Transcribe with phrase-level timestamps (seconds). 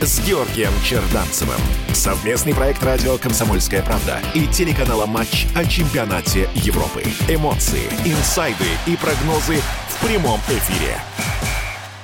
[0.00, 1.58] с Георгием Черданцевым.
[1.92, 7.02] Совместный проект радио «Комсомольская правда» и телеканала «Матч» о чемпионате Европы.
[7.28, 9.56] Эмоции, инсайды и прогнозы
[9.88, 10.96] в прямом эфире.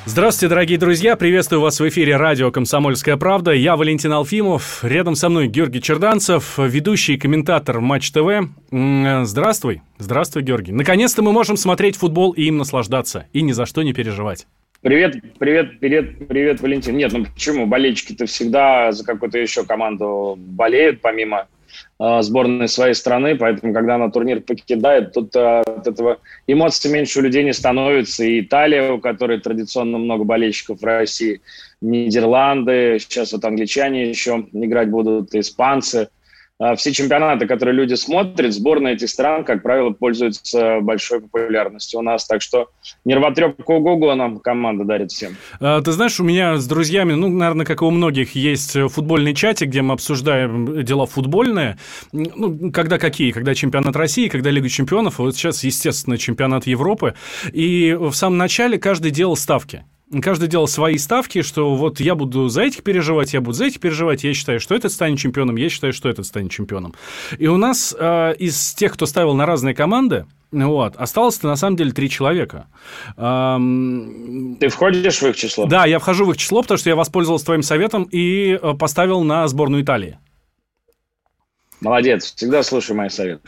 [0.04, 1.16] Здравствуйте, дорогие друзья!
[1.16, 3.52] Приветствую вас в эфире радио «Комсомольская правда».
[3.52, 4.82] Я Валентин Алфимов.
[4.82, 8.48] Рядом со мной Георгий Черданцев, ведущий комментатор Матч ТВ.
[8.72, 9.82] Здравствуй.
[9.98, 10.72] Здравствуй, Георгий.
[10.72, 13.26] Наконец-то мы можем смотреть футбол и им наслаждаться.
[13.32, 14.46] И ни за что не переживать.
[14.82, 16.96] Привет, привет, привет, привет, Валентин.
[16.96, 17.66] Нет, ну почему?
[17.66, 21.46] Болельщики-то всегда за какую-то еще команду болеют, помимо
[22.00, 26.18] э, сборной своей страны, поэтому, когда она турнир покидает, тут э, от этого
[26.48, 28.24] эмоций меньше у людей не становится.
[28.24, 31.42] И Италия, у которой традиционно много болельщиков в России,
[31.80, 36.08] Нидерланды, сейчас вот англичане еще играть будут, испанцы–
[36.76, 42.26] все чемпионаты, которые люди смотрят, сборные этих стран, как правило, пользуются большой популярностью у нас.
[42.26, 42.68] Так что
[43.04, 45.36] нервотрепку Гугла нам команда дарит всем.
[45.60, 49.34] А, ты знаешь, у меня с друзьями, ну, наверное, как и у многих, есть футбольный
[49.34, 51.78] чатик, где мы обсуждаем дела футбольные.
[52.12, 53.32] Ну, когда какие?
[53.32, 55.18] Когда чемпионат России, когда Лига чемпионов.
[55.18, 57.14] Вот сейчас, естественно, чемпионат Европы.
[57.52, 59.84] И в самом начале каждый делал ставки
[60.20, 63.80] каждый делал свои ставки, что вот я буду за этих переживать, я буду за этих
[63.80, 66.94] переживать, я считаю, что этот станет чемпионом, я считаю, что этот станет чемпионом.
[67.38, 70.96] И у нас э, из тех, кто ставил на разные команды, вот.
[70.96, 72.66] Осталось-то на самом деле три человека.
[73.16, 75.66] Ты входишь в их число?
[75.66, 79.22] Да, я вхожу в их число, потому что я воспользовался твоим советом и э, поставил
[79.22, 80.18] на сборную Италии.
[81.82, 83.40] Молодец, всегда слушай мои советы.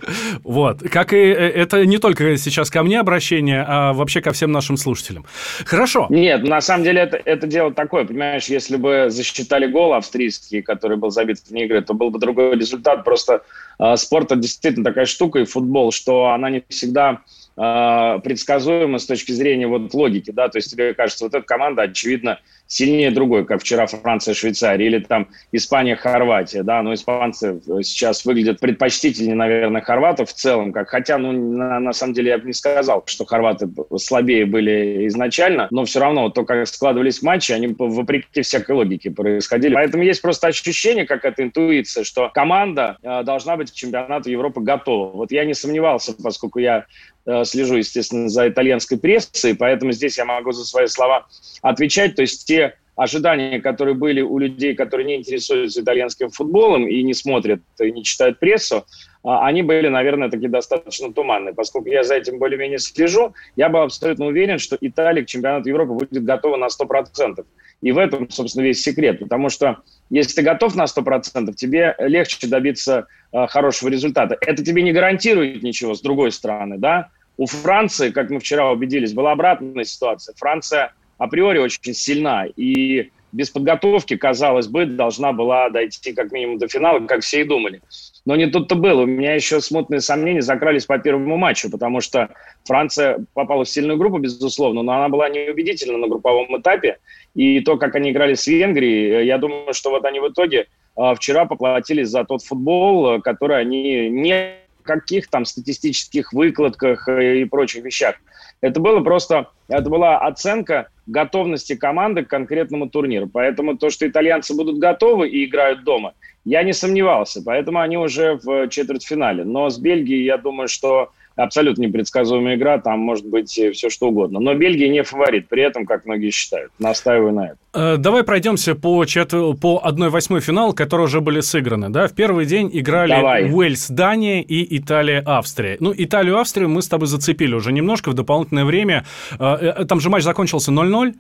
[0.43, 4.51] Вот, как и э, это не только сейчас ко мне обращение, а вообще ко всем
[4.51, 5.25] нашим слушателям.
[5.65, 6.09] Хорошо.
[6.11, 10.97] Нет, на самом деле это, это дело такое, понимаешь, если бы засчитали гол австрийский, который
[10.97, 13.05] был забит вне игры, то был бы другой результат.
[13.05, 13.43] Просто
[13.79, 17.21] э, спорт это действительно такая штука и футбол, что она не всегда
[17.57, 21.83] э, предсказуема с точки зрения вот логики, да, то есть тебе кажется, вот эта команда,
[21.83, 28.25] очевидно, сильнее другой, как вчера Франция, Швейцария, или там Испания, Хорватия, да, но испанцы сейчас
[28.25, 32.47] выглядят предпочтительнее, наверное, хорватов в целом, как, хотя, ну, на, на самом деле я бы
[32.47, 37.75] не сказал, что хорваты слабее были изначально, но все равно то, как складывались матчи, они
[37.79, 39.75] вопреки всякой логике происходили.
[39.75, 44.61] Поэтому есть просто ощущение, как эта интуиция, что команда э, должна быть к чемпионату Европы
[44.61, 45.13] готова.
[45.13, 47.14] Вот я не сомневался, поскольку я Э,
[47.45, 51.27] слежу, естественно, за итальянской прессой, поэтому здесь я могу за свои слова
[51.63, 52.17] отвечать.
[52.17, 57.15] То есть те ожидания, которые были у людей, которые не интересуются итальянским футболом и не
[57.15, 58.85] смотрят, и не читают прессу,
[59.25, 61.55] а, они были, наверное, такие достаточно туманные.
[61.55, 65.93] Поскольку я за этим более-менее слежу, я был абсолютно уверен, что Италия к чемпионату Европы
[65.93, 67.45] будет готова на 100%.
[67.85, 69.19] И в этом, собственно, весь секрет.
[69.19, 69.77] Потому что
[70.09, 74.39] если ты готов на 100%, тебе легче добиться э, хорошего результата.
[74.41, 77.11] Это тебе не гарантирует ничего, с другой стороны, да.
[77.37, 80.35] У Франции, как мы вчера убедились, была обратная ситуация.
[80.35, 86.69] Франция априори очень сильна, и без подготовки, казалось бы, должна была дойти как минимум до
[86.69, 87.83] финала, как все и думали.
[88.25, 89.03] Но не тут-то было.
[89.03, 92.31] У меня еще смутные сомнения закрались по первому матчу, потому что
[92.65, 96.99] Франция попала в сильную группу, безусловно, но она была неубедительна на групповом этапе.
[97.35, 101.17] И то, как они играли с Венгрией, я думаю, что вот они в итоге а,
[101.17, 108.17] вчера поплатились за тот футбол, который они не каких там статистических выкладках и прочих вещах.
[108.61, 113.27] Это было просто, это была оценка готовности команды к конкретному турниру.
[113.27, 117.43] Поэтому то, что итальянцы будут готовы и играют дома, я не сомневался.
[117.45, 119.45] Поэтому они уже в четвертьфинале.
[119.45, 124.41] Но с Бельгией, я думаю, что абсолютно непредсказуемая игра, там может быть все что угодно.
[124.41, 126.73] Но Бельгия не фаворит, при этом, как многие считают.
[126.79, 127.59] Настаиваю на этом.
[127.75, 129.55] Э, давай пройдемся по, четвер...
[129.55, 131.91] по 1-8 финал, которые уже были сыграны.
[131.91, 132.07] Да?
[132.07, 133.53] В первый день играли Давай.
[133.53, 135.77] Уэльс, Дания и Италия, Австрия.
[135.81, 139.05] Ну, Италию, Австрию мы с тобой зацепили уже немножко в дополнительное время.
[139.39, 141.15] Э, э, там же матч закончился 0-0,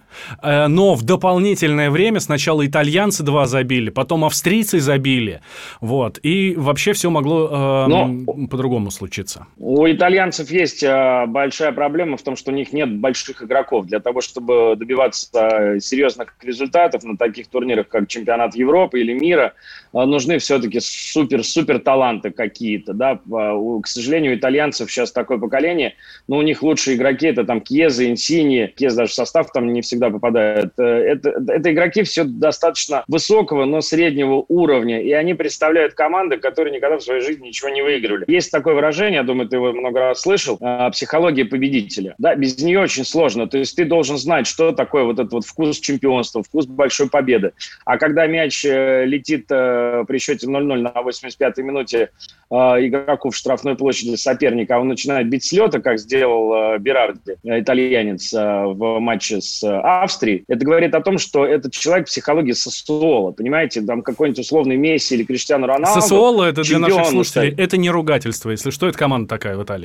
[0.69, 5.41] но в дополнительное время сначала итальянцы два забили, потом австрийцы забили.
[5.81, 6.19] Вот.
[6.23, 9.47] И вообще все могло но по-другому случиться.
[9.57, 13.87] У итальянцев есть большая проблема в том, что у них нет больших игроков.
[13.87, 19.55] Для того, чтобы добиваться серьезных результатов на таких турнирах, как чемпионат Европы или мира,
[19.95, 25.95] а, нужны все-таки супер-супер таланты какие-то, да, а, к сожалению, у итальянцев сейчас такое поколение,
[26.27, 29.83] но у них лучшие игроки, это там Кьеза, Инсини, Кьез даже в состав там не
[29.83, 35.95] всегда попадает, э, это, это игроки все достаточно высокого, но среднего уровня, и они представляют
[35.95, 38.25] команды, которые никогда в своей жизни ничего не выигрывали.
[38.27, 42.15] Есть такое выражение, я думаю, ты его много много раз слышал, э, психология победителя.
[42.19, 43.47] Да, без нее очень сложно.
[43.47, 47.53] То есть ты должен знать, что такое вот этот вот вкус чемпионства, вкус большой победы.
[47.85, 52.11] А когда мяч э, летит э, при счете 0-0 на 85-й минуте
[52.51, 57.37] э, игроку в штрафной площади соперника, а он начинает бить с лета, как сделал Берарди,
[57.45, 63.83] итальянец, в матче с Австрией, это говорит о том, что этот человек психологии Сосуола, понимаете,
[63.83, 66.01] там какой-нибудь условный Месси или Криштиану Роналду.
[66.01, 69.84] Сосуола, это для наших слушателей, это не ругательство, если что, это команда такая в Италии.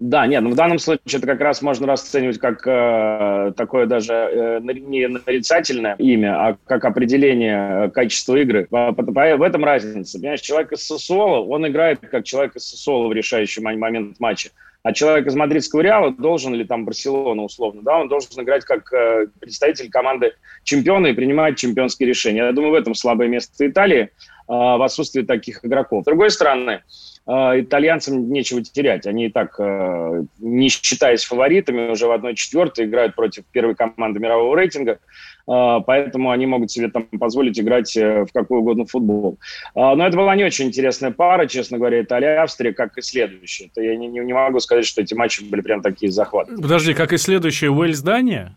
[0.00, 4.12] Да, нет, ну в данном случае это как раз можно расценивать как э, такое даже
[4.12, 8.66] э, не нарицательное имя, а как определение качества игры.
[8.70, 10.18] В этом разница.
[10.18, 14.50] Понимаешь, человек из Сосуола, он играет как человек из Сосуола в решающий момент матча.
[14.84, 18.92] А человек из мадридского Реала должен, или там Барселона условно, да, он должен играть как
[18.92, 22.44] э, представитель команды чемпиона и принимать чемпионские решения.
[22.44, 24.08] Я думаю, в этом слабое место Италии э,
[24.46, 26.02] в отсутствии таких игроков.
[26.02, 26.82] С другой стороны,
[27.26, 29.06] э, итальянцам нечего терять.
[29.06, 34.56] Они и так, э, не считаясь фаворитами, уже в 1-4 играют против первой команды мирового
[34.56, 34.98] рейтинга.
[35.46, 39.38] А, поэтому они могут себе там позволить играть э, в какой угодно футбол.
[39.74, 43.66] А, но это была не очень интересная пара, честно говоря, Италия Австрия, как и следующая.
[43.66, 46.56] Это я не, не могу сказать, что эти матчи были прям такие захваты.
[46.56, 48.56] Подожди, как и следующая Уэльс Дания?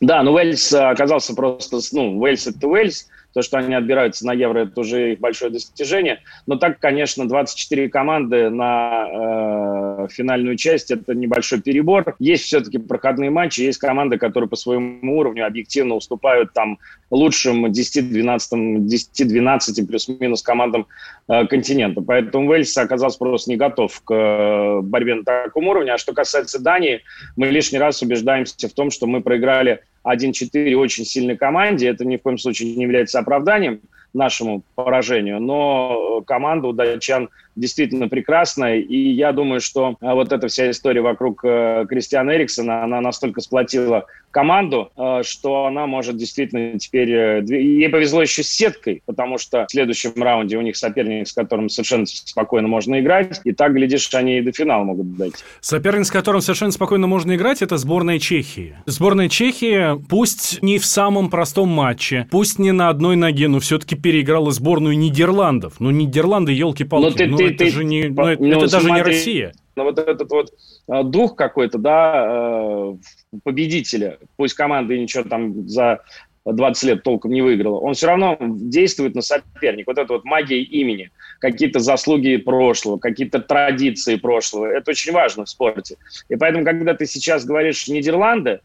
[0.00, 3.08] Да, но Уэльс оказался просто, ну, Уэльс это Уэльс,
[3.38, 6.18] то, что они отбираются на Евро, это уже их большое достижение.
[6.48, 12.16] Но так, конечно, 24 команды на э, финальную часть– это небольшой перебор.
[12.18, 16.80] Есть все-таки проходные матчи, есть команды, которые по своему уровню объективно уступают там
[17.10, 20.88] лучшим 10-12, 10-12 плюс-минус командам
[21.28, 22.00] э, континента.
[22.00, 25.92] Поэтому Уэльс оказался просто не готов к э, борьбе на таком уровне.
[25.92, 27.02] А что касается Дании,
[27.36, 31.88] мы лишний раз убеждаемся в том, что мы проиграли 1-4 очень сильной команде.
[31.88, 33.80] Это ни в коем случае не является оправданием
[34.14, 37.28] нашему поражению, но команда у датчан
[37.58, 42.84] действительно прекрасная, и я думаю, что а, вот эта вся история вокруг э, Кристиана Эриксона,
[42.84, 47.10] она настолько сплотила команду, э, что она может действительно теперь...
[47.10, 51.32] Э, ей повезло еще с сеткой, потому что в следующем раунде у них соперник, с
[51.32, 55.38] которым совершенно спокойно можно играть, и так, глядишь, они и до финала могут дойти.
[55.60, 58.76] Соперник, с которым совершенно спокойно можно играть, это сборная Чехии.
[58.86, 63.96] Сборная Чехии, пусть не в самом простом матче, пусть не на одной ноге, но все-таки
[63.96, 65.74] переиграла сборную Нидерландов.
[65.78, 68.08] Ну, Нидерланды, елки-палки, ну, ну это ты, же не...
[68.08, 69.52] Ну, это, ну, это даже не Россия.
[69.76, 70.52] Но вот этот вот
[70.88, 72.96] а, дух какой-то, да, э,
[73.44, 76.00] победителя, пусть команда ничего там за
[76.44, 79.90] 20 лет толком не выиграла, он все равно действует на соперника.
[79.90, 81.10] Вот это вот магия имени,
[81.40, 84.66] какие-то заслуги прошлого, какие-то традиции прошлого.
[84.66, 85.96] Это очень важно в спорте.
[86.28, 88.60] И поэтому, когда ты сейчас говоришь Нидерланды,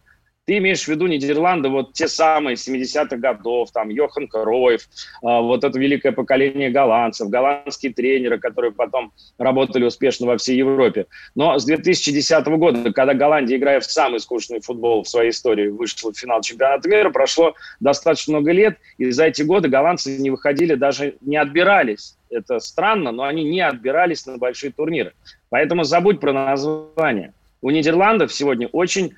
[0.45, 4.90] ты имеешь в виду Нидерланды, вот те самые 70-х годов, там, Йохан Кройф,
[5.22, 11.06] а, вот это великое поколение голландцев, голландские тренеры, которые потом работали успешно во всей Европе.
[11.36, 16.12] Но с 2010 года, когда Голландия, играя в самый скучный футбол в своей истории, вышла
[16.12, 20.75] в финал чемпионата мира, прошло достаточно много лет, и за эти годы голландцы не выходили,
[20.75, 22.18] даже не отбирались.
[22.30, 25.13] Это странно, но они не отбирались на большие турниры.
[25.50, 27.34] Поэтому забудь про название.
[27.62, 29.13] У Нидерландов сегодня очень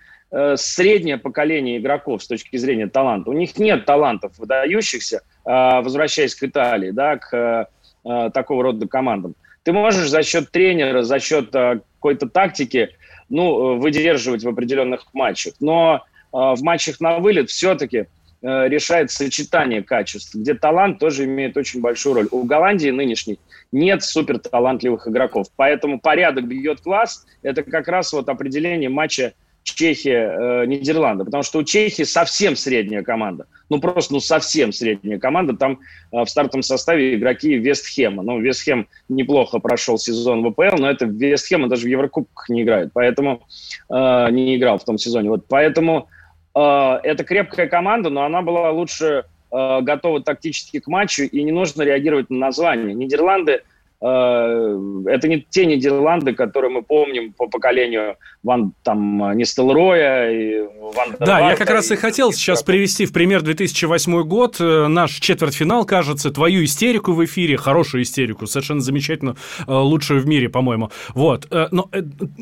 [0.55, 3.29] среднее поколение игроков с точки зрения таланта.
[3.29, 7.69] У них нет талантов выдающихся, э, возвращаясь к Италии, да, к
[8.03, 9.35] э, такого рода командам.
[9.63, 12.89] Ты можешь за счет тренера, за счет какой-то тактики
[13.29, 15.55] ну, выдерживать в определенных матчах.
[15.59, 18.05] Но в матчах на вылет все-таки
[18.43, 22.27] решает сочетание качеств, где талант тоже имеет очень большую роль.
[22.29, 23.39] У Голландии нынешней
[23.71, 27.25] нет супер талантливых игроков, поэтому порядок бьет класс.
[27.41, 29.33] Это как раз вот определение матча
[29.73, 33.47] Чехия, э, Нидерланды, потому что у Чехии совсем средняя команда.
[33.69, 35.57] Ну, просто, ну, совсем средняя команда.
[35.57, 35.79] Там
[36.11, 38.21] э, в стартовом составе игроки Вестхема.
[38.21, 42.61] Ну, Вестхем неплохо прошел сезон в ВПЛ, но это Вестхем, он даже в Еврокубках не
[42.61, 43.41] играет, поэтому
[43.89, 45.31] э, не играл в том сезоне.
[45.31, 46.09] Вот поэтому
[46.53, 46.59] э,
[47.03, 51.81] это крепкая команда, но она была лучше э, готова тактически к матчу, и не нужно
[51.81, 52.93] реагировать на название.
[52.93, 53.63] Нидерланды–
[54.01, 61.39] это не те Нидерланды, которые мы помним по поколению Ван там Нистелроя и Ван Да,
[61.39, 64.57] Варта, я как раз и хотел сейчас привести в пример 2008 год.
[64.59, 69.37] Э, наш четвертьфинал, кажется, твою истерику в эфире, хорошую истерику, совершенно замечательную,
[69.67, 70.91] э, лучшую в мире, по-моему.
[71.13, 71.47] Вот.
[71.71, 71.89] Но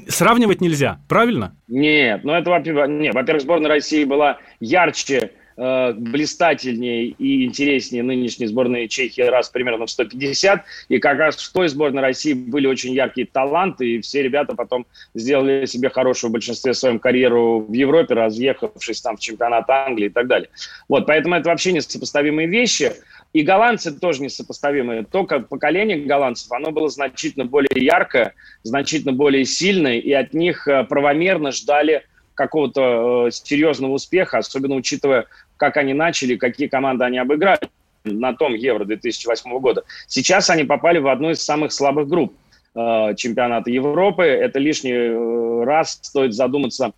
[0.08, 1.56] сравнивать нельзя, правильно?
[1.68, 9.22] Нет, ну это, во-первых, сборная России была ярче э, блистательнее и интереснее нынешней сборной Чехии
[9.22, 10.64] раз примерно в 150.
[10.90, 14.86] И как раз в той сборной России были очень яркие таланты, и все ребята потом
[15.14, 20.10] сделали себе хорошую в большинстве своем карьеру в Европе, разъехавшись там в чемпионат Англии и
[20.10, 20.50] так далее.
[20.88, 22.92] Вот, поэтому это вообще несопоставимые вещи.
[23.34, 25.06] И голландцы тоже несопоставимые.
[25.06, 30.68] То, как поколение голландцев, оно было значительно более яркое, значительно более сильное, и от них
[30.68, 32.04] э, правомерно ждали
[32.36, 37.70] какого-то э, серьезного успеха, особенно учитывая, как они начали, какие команды они обыграли
[38.04, 39.84] на том Евро 2008 года.
[40.08, 42.34] Сейчас они попали в одну из самых слабых групп
[42.76, 44.24] э, чемпионата Европы.
[44.24, 46.92] Это лишний э, раз стоит задуматься э,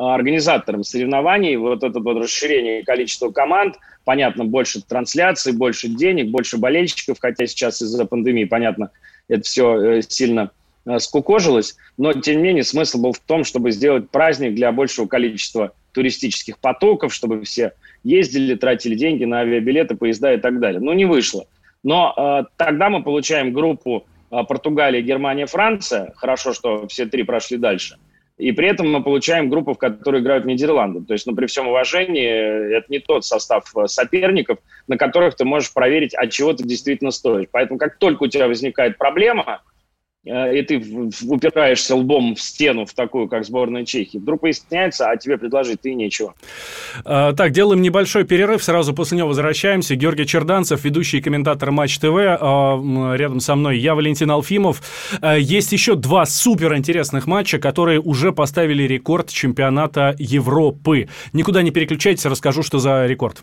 [0.00, 1.56] организаторам соревнований.
[1.56, 7.80] Вот это вот расширение количества команд, понятно, больше трансляций, больше денег, больше болельщиков, хотя сейчас
[7.80, 8.90] из-за пандемии, понятно,
[9.28, 10.50] это все э, сильно
[10.98, 11.76] скукожилось.
[11.96, 16.58] Но, тем не менее, смысл был в том, чтобы сделать праздник для большего количества туристических
[16.58, 17.72] потоков, чтобы все
[18.04, 20.80] ездили, тратили деньги на авиабилеты, поезда и так далее.
[20.80, 21.46] Ну, не вышло.
[21.82, 26.12] Но э, тогда мы получаем группу э, Португалия, Германия, Франция.
[26.16, 27.96] Хорошо, что все три прошли дальше.
[28.38, 31.02] И при этом мы получаем группу, в которой играют Нидерланды.
[31.02, 34.58] То есть, ну, при всем уважении, это не тот состав э, соперников,
[34.88, 37.48] на которых ты можешь проверить, от чего ты действительно стоишь.
[37.50, 39.69] Поэтому, как только у тебя возникает проблема, Э,
[40.24, 40.82] и ты
[41.28, 45.94] упираешься лбом в стену, в такую, как сборная Чехии, вдруг выясняется, а тебе предложить ты
[45.94, 46.34] нечего.
[47.04, 49.96] А, так, делаем небольшой перерыв, сразу после него возвращаемся.
[49.96, 54.82] Георгий Черданцев, ведущий комментатор Матч ТВ, а, рядом со мной я, Валентин Алфимов.
[55.38, 61.08] Есть еще два суперинтересных матча, которые уже поставили рекорд чемпионата Европы.
[61.32, 63.42] Никуда не переключайтесь, расскажу, что за рекорд.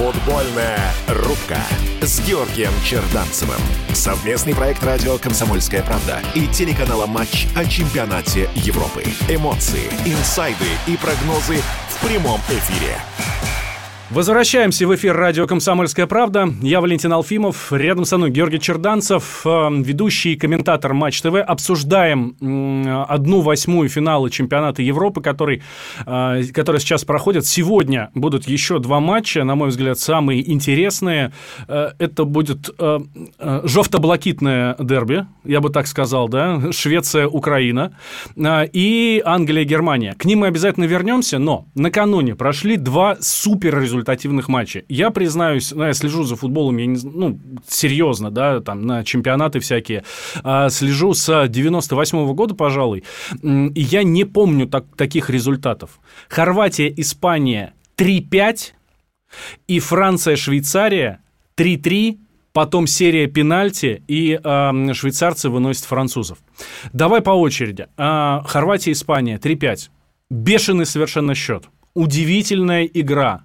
[0.00, 1.58] Футбольная рубка
[2.00, 3.60] с Георгием Черданцевым.
[3.92, 9.04] Совместный проект радио «Комсомольская правда» и телеканала «Матч» о чемпионате Европы.
[9.28, 11.58] Эмоции, инсайды и прогнозы
[11.90, 12.96] в прямом эфире.
[14.10, 16.52] Возвращаемся в эфир радио «Комсомольская правда».
[16.62, 21.36] Я Валентин Алфимов, рядом со мной Георгий Черданцев, э, ведущий комментатор Матч ТВ.
[21.36, 22.34] Обсуждаем
[23.08, 25.62] одну восьмую финала чемпионата Европы, который,
[26.06, 27.46] э, который сейчас проходит.
[27.46, 31.30] Сегодня будут еще два матча, на мой взгляд, самые интересные.
[31.68, 32.68] Э, это будет
[33.38, 37.96] жовто-блакитное дерби, я бы так сказал, да, Швеция-Украина
[38.36, 40.14] и Англия-Германия.
[40.18, 44.84] К ним мы обязательно вернемся, но накануне прошли два супер результата результативных матчей.
[44.88, 47.38] Я признаюсь, ну, я слежу за футболом, я не, ну,
[47.68, 50.04] серьезно, да, там, на чемпионаты всякие.
[50.42, 53.04] А, слежу с 98 -го года, пожалуй,
[53.42, 56.00] и я не помню так, таких результатов.
[56.28, 58.74] Хорватия, Испания 3-5,
[59.68, 61.20] и Франция, Швейцария
[61.56, 62.18] 3-3,
[62.52, 66.38] потом серия пенальти, и э, швейцарцы выносят французов.
[66.92, 67.86] Давай по очереди.
[67.96, 69.90] Э, Хорватия, Испания 3-5.
[70.30, 71.64] Бешеный совершенно счет.
[71.94, 73.44] Удивительная игра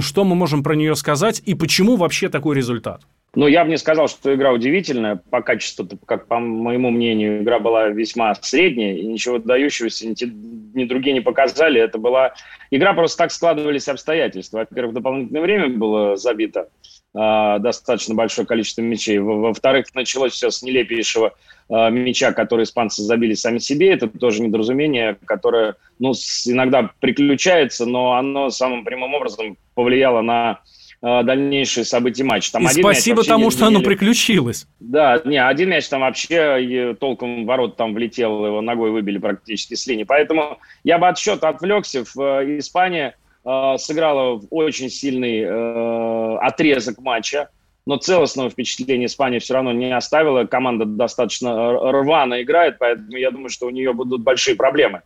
[0.00, 3.02] что мы можем про нее сказать и почему вообще такой результат?
[3.34, 5.16] Ну, я бы не сказал, что игра удивительная.
[5.30, 10.84] По качеству, как по моему мнению, игра была весьма средняя, и ничего дающегося ни, ни
[10.84, 11.80] другие не показали.
[11.80, 12.34] Это была
[12.72, 14.58] игра, просто так складывались обстоятельства.
[14.58, 16.70] Во-первых, дополнительное время было забито
[17.12, 19.18] достаточно большое количество мячей.
[19.18, 21.34] Во-вторых, началось все с нелепейшего
[21.68, 23.92] э, мяча, который испанцы забили сами себе.
[23.92, 26.12] Это тоже недоразумение, которое ну,
[26.46, 30.60] иногда приключается, но оно самым прямым образом повлияло на
[31.02, 32.52] э, дальнейшие события матча.
[32.52, 34.68] Там И спасибо тому, что оно приключилось.
[34.78, 39.84] Да, не, один мяч там вообще толком ворот там влетел, его ногой выбили практически с
[39.88, 40.04] линии.
[40.04, 42.04] Поэтому я бы от счета отвлекся.
[42.04, 47.48] В э, Испании э, сыграла в очень сильный э, отрезок матча,
[47.86, 50.44] но целостного впечатления Испания все равно не оставила.
[50.44, 55.02] Команда достаточно рвано играет, поэтому я думаю, что у нее будут большие проблемы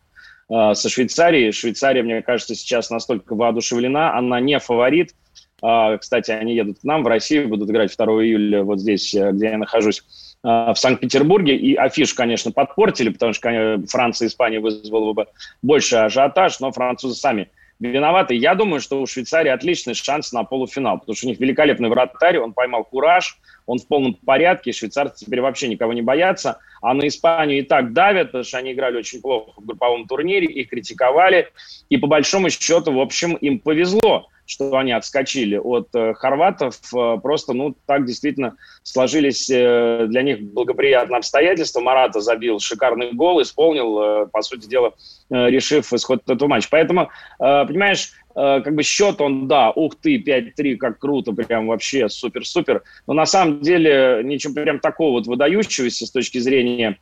[0.51, 1.53] э, со Швейцарией.
[1.53, 5.15] Швейцария, мне кажется, сейчас настолько воодушевлена, она не фаворит,
[5.63, 9.31] А, кстати, они едут к нам в Россию, будут играть 2 июля вот здесь, э,
[9.33, 10.03] где я нахожусь
[10.43, 11.57] в Санкт-Петербурге.
[11.57, 15.27] И афишу, конечно, подпортили, потому что Франция и Испания вызвала бы
[15.63, 17.49] больше ажиотаж, но французы сами
[17.81, 18.35] виноваты.
[18.35, 22.39] Я думаю, что у Швейцарии отличный шанс на полуфинал, потому что у них великолепный вратарь,
[22.39, 27.07] он поймал кураж, он в полном порядке, швейцарцы теперь вообще никого не боятся, а на
[27.09, 31.49] Испанию и так давят, потому что они играли очень плохо в групповом турнире, их критиковали,
[31.89, 36.81] и по большому счету, в общем, им повезло что они отскочили от э, хорватов.
[36.95, 41.81] Э, просто, ну, так действительно сложились э, для них благоприятные обстоятельства.
[41.81, 44.95] Марата забил шикарный гол, исполнил, по сути дела,
[45.31, 46.69] решив исход этого матча.
[46.71, 52.83] Поэтому, понимаешь, как бы счет он, да, ух ты, 5-3, как круто, прям вообще супер-супер.
[53.07, 56.99] Но на самом деле ничего прям такого вот выдающегося с точки зрения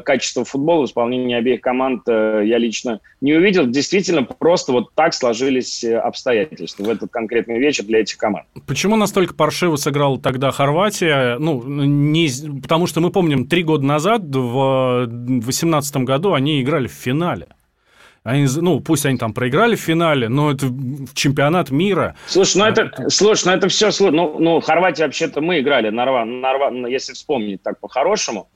[0.00, 3.66] качество футбола в исполнении обеих команд э, я лично не увидел.
[3.66, 8.46] Действительно, просто вот так сложились э, обстоятельства в этот конкретный вечер для этих команд.
[8.66, 11.36] Почему настолько паршиво сыграла тогда Хорватия?
[11.38, 12.28] Ну, не,
[12.62, 17.48] потому что мы помним, три года назад, в 2018 году, они играли в финале.
[18.26, 20.66] Они, ну, пусть они там проиграли в финале, но это
[21.14, 22.16] чемпионат мира.
[22.26, 26.88] Слушай, ну это, слушай, ну это все, ну, ну Хорватия вообще-то мы играли, на, на,
[26.88, 28.48] если вспомнить так по-хорошему,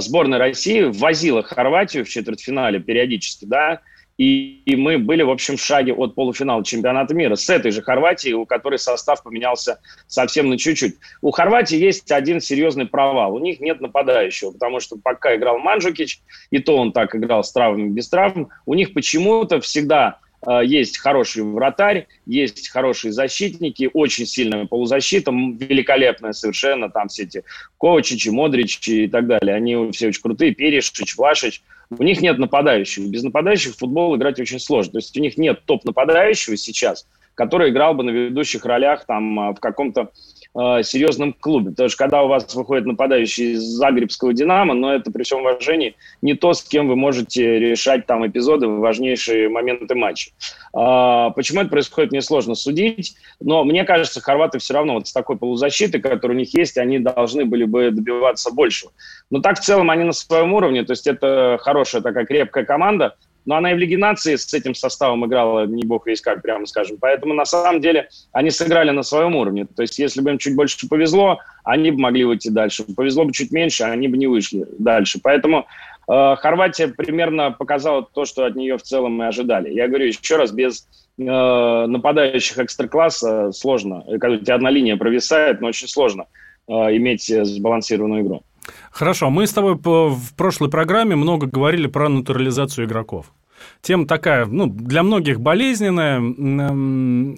[0.00, 3.80] сборная России возила Хорватию в четвертьфинале периодически, да,
[4.18, 7.82] и, и мы были, в общем, в шаге от полуфинала чемпионата мира с этой же
[7.82, 10.96] Хорватией, у которой состав поменялся совсем на чуть-чуть.
[11.22, 13.34] У Хорватии есть один серьезный провал.
[13.34, 16.20] У них нет нападающего, потому что пока играл Манджукич,
[16.50, 20.18] и то он так играл с травмами, без травм, у них почему-то всегда
[20.62, 27.44] есть хороший вратарь, есть хорошие защитники, очень сильная полузащита, великолепная совершенно, там все эти
[27.78, 29.54] Ковачичи, Модричи и так далее.
[29.54, 31.62] Они все очень крутые, Перешич, Влашич.
[31.90, 33.08] У них нет нападающих.
[33.08, 34.92] Без нападающих в футбол играть очень сложно.
[34.92, 39.54] То есть у них нет топ-нападающего сейчас, который играл бы на ведущих ролях там э,
[39.54, 40.10] в каком-то
[40.54, 41.70] э, серьезном клубе.
[41.70, 45.96] Потому что когда у вас выходит нападающий из Загребского «Динамо», но это при всем уважении
[46.20, 50.30] не то, с кем вы можете решать там эпизоды, важнейшие моменты матча.
[50.74, 55.12] Э, почему это происходит, мне сложно судить, но мне кажется, хорваты все равно вот с
[55.12, 58.92] такой полузащитой, которая у них есть, они должны были бы добиваться большего.
[59.30, 63.16] Но так в целом они на своем уровне, то есть это хорошая такая крепкая команда,
[63.44, 66.66] но она и в Лиге нации с этим составом играла, не бог весь как, прямо
[66.66, 66.98] скажем.
[67.00, 69.66] Поэтому, на самом деле, они сыграли на своем уровне.
[69.66, 72.84] То есть, если бы им чуть больше повезло, они бы могли выйти дальше.
[72.96, 75.18] Повезло бы чуть меньше, они бы не вышли дальше.
[75.22, 75.66] Поэтому
[76.08, 79.70] э, Хорватия примерно показала то, что от нее в целом мы ожидали.
[79.72, 80.86] Я говорю еще раз, без
[81.18, 84.04] э, нападающих экстра-класса сложно.
[84.20, 86.26] Когда у тебя одна линия провисает, но очень сложно
[86.68, 88.42] иметь сбалансированную игру.
[88.90, 93.32] Хорошо, мы с тобой в прошлой программе много говорили про натурализацию игроков.
[93.80, 96.20] Тема такая, ну, для многих болезненная,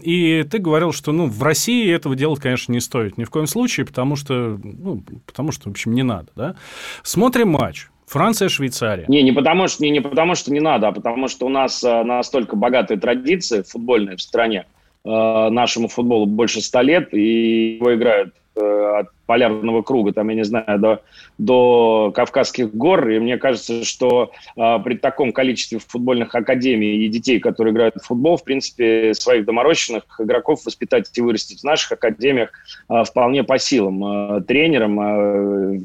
[0.02, 3.46] и ты говорил, что, ну, в России этого делать, конечно, не стоит ни в коем
[3.46, 6.56] случае, потому что, ну, потому что, в общем, не надо, да.
[7.02, 7.88] Смотрим матч.
[8.06, 9.06] Франция, Швейцария.
[9.08, 11.82] Не, не потому что не, не потому что не надо, а потому что у нас
[11.82, 14.66] а, настолько богатые традиции футбольные в стране.
[15.06, 20.44] Нашему футболу больше ста лет, и его играют Э, от полярного круга, там, я не
[20.44, 21.02] знаю, до,
[21.38, 23.08] до Кавказских гор.
[23.08, 28.06] И мне кажется, что э, при таком количестве футбольных академий и детей, которые играют в
[28.06, 32.50] футбол, в принципе, своих доморощенных игроков воспитать и вырастить в наших академиях
[32.88, 34.04] э, вполне по силам.
[34.04, 35.80] Э, тренерам э,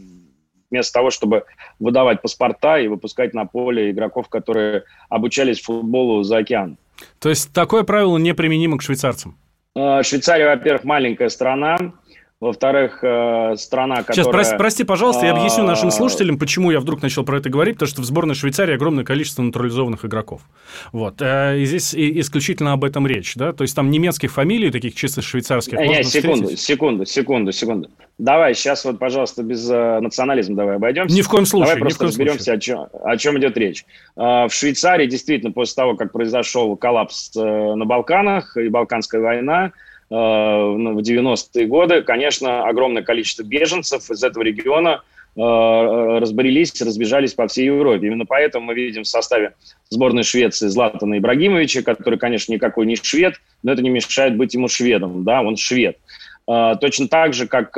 [0.70, 1.46] вместо того, чтобы
[1.80, 6.78] выдавать паспорта и выпускать на поле игроков, которые обучались футболу за океан.
[7.20, 9.38] То есть такое правило неприменимо к швейцарцам?
[9.76, 11.78] Э, Швейцария, во-первых, маленькая страна,
[12.40, 14.16] во-вторых, э, страна, которая...
[14.16, 17.50] Сейчас, прости, прости, пожалуйста, я объясню нашим а, слушателям, почему я вдруг начал про это
[17.50, 20.42] говорить, потому что в сборной Швейцарии огромное количество натурализованных игроков.
[20.94, 21.22] Вот.
[21.22, 23.52] Э, и здесь исключительно об этом речь, да?
[23.52, 26.60] То есть там немецких фамилий, таких чисто швейцарских, Нет, можно секунду, встретить.
[26.62, 27.90] секунду, секунду, секунду.
[28.18, 31.14] Давай, сейчас вот, пожалуйста, без э, национализма давай обойдемся.
[31.14, 31.76] Ни в коем случае.
[31.76, 33.84] Давай просто разберемся, о чем, о чем идет речь.
[34.16, 39.66] Э, в Швейцарии действительно после того, как произошел коллапс э, на Балканах и Балканская война,
[39.66, 45.04] Э, в 90-е годы, конечно, огромное количество беженцев из этого региона
[45.36, 48.08] э, разбрелись, разбежались по всей Европе.
[48.08, 49.54] Именно поэтому мы видим в составе
[49.90, 54.68] сборной Швеции Златана Ибрагимовича, который, конечно, никакой не швед, но это не мешает быть ему
[54.68, 55.98] шведом, да, он швед.
[56.50, 57.76] Э, точно так же, как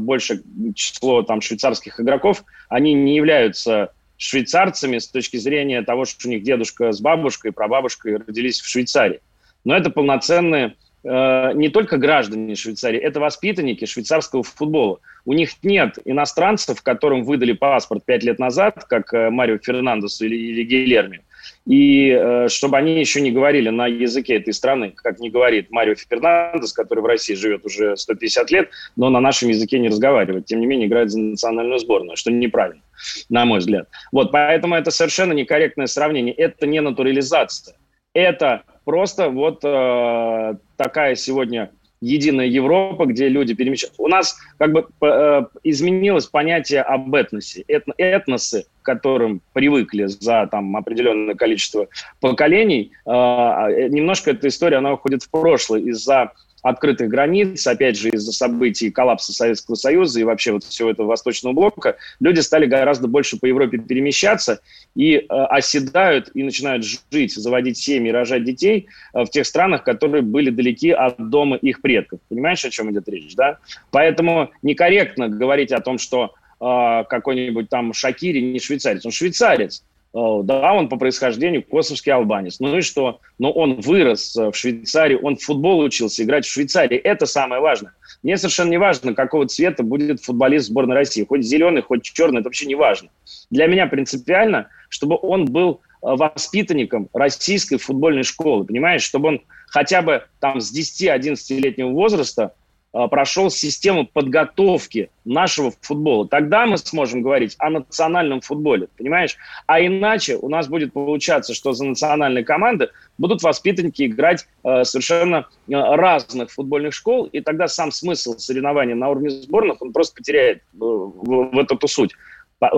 [0.00, 0.40] большее
[0.74, 6.42] число там швейцарских игроков, они не являются швейцарцами с точки зрения того, что у них
[6.42, 9.20] дедушка с бабушкой, прабабушкой родились в Швейцарии.
[9.64, 15.00] Но это полноценные Э, не только граждане Швейцарии, это воспитанники швейцарского футбола.
[15.24, 20.36] У них нет иностранцев, которым выдали паспорт пять лет назад, как э, Марио Фернандесу или,
[20.36, 21.20] или Гильерми.
[21.66, 25.94] и э, чтобы они еще не говорили на языке этой страны, как не говорит Марио
[25.94, 30.46] Фернандес, который в России живет уже 150 лет, но на нашем языке не разговаривает.
[30.46, 32.82] Тем не менее, играет за национальную сборную, что неправильно,
[33.28, 33.88] на мой взгляд.
[34.12, 36.34] Вот, поэтому это совершенно некорректное сравнение.
[36.34, 37.76] Это не натурализация.
[38.14, 41.70] Это просто вот э, такая сегодня
[42.00, 44.02] единая Европа, где люди перемещаются.
[44.02, 47.64] У нас как бы э, изменилось понятие об этносе.
[47.68, 51.88] Этно, этносы, к которым привыкли за там, определенное количество
[52.20, 58.10] поколений, э, э немножко эта история, она уходит в прошлое из-за открытых границ, опять же,
[58.10, 63.08] из-за событий коллапса Советского Союза и вообще вот всего этого Восточного блока, люди стали гораздо
[63.08, 64.60] больше по Европе перемещаться
[64.94, 70.22] и э, оседают и начинают жить, заводить семьи, рожать детей э, в тех странах, которые
[70.22, 72.20] были далеки от дома их предков.
[72.28, 73.58] Понимаешь, о чем идет речь, да?
[73.90, 79.04] Поэтому некорректно говорить о том, что э, какой-нибудь там Шакири не швейцарец.
[79.06, 82.58] Он швейцарец, да, он по происхождению косовский албанец.
[82.58, 83.20] Ну и что?
[83.38, 86.96] Но он вырос в Швейцарии, он в футбол учился играть в Швейцарии.
[86.96, 87.92] Это самое важное.
[88.22, 91.24] Мне совершенно не важно, какого цвета будет футболист сборной России.
[91.24, 93.08] Хоть зеленый, хоть черный, это вообще не важно.
[93.50, 99.02] Для меня принципиально, чтобы он был э, воспитанником российской футбольной школы, понимаешь?
[99.02, 102.59] Чтобы он хотя бы там с 10-11-летнего возраста Э,
[102.92, 106.26] прошел систему подготовки нашего футбола.
[106.26, 109.36] Тогда мы сможем говорить о национальном футболе, понимаешь?
[109.66, 115.46] А иначе у нас будет получаться, что за национальные команды будут воспитанники играть э, совершенно
[115.68, 120.58] э, разных футбольных школ, и тогда сам смысл соревнования на уровне сборных, он просто потеряет
[120.58, 122.12] э, в, в эту суть.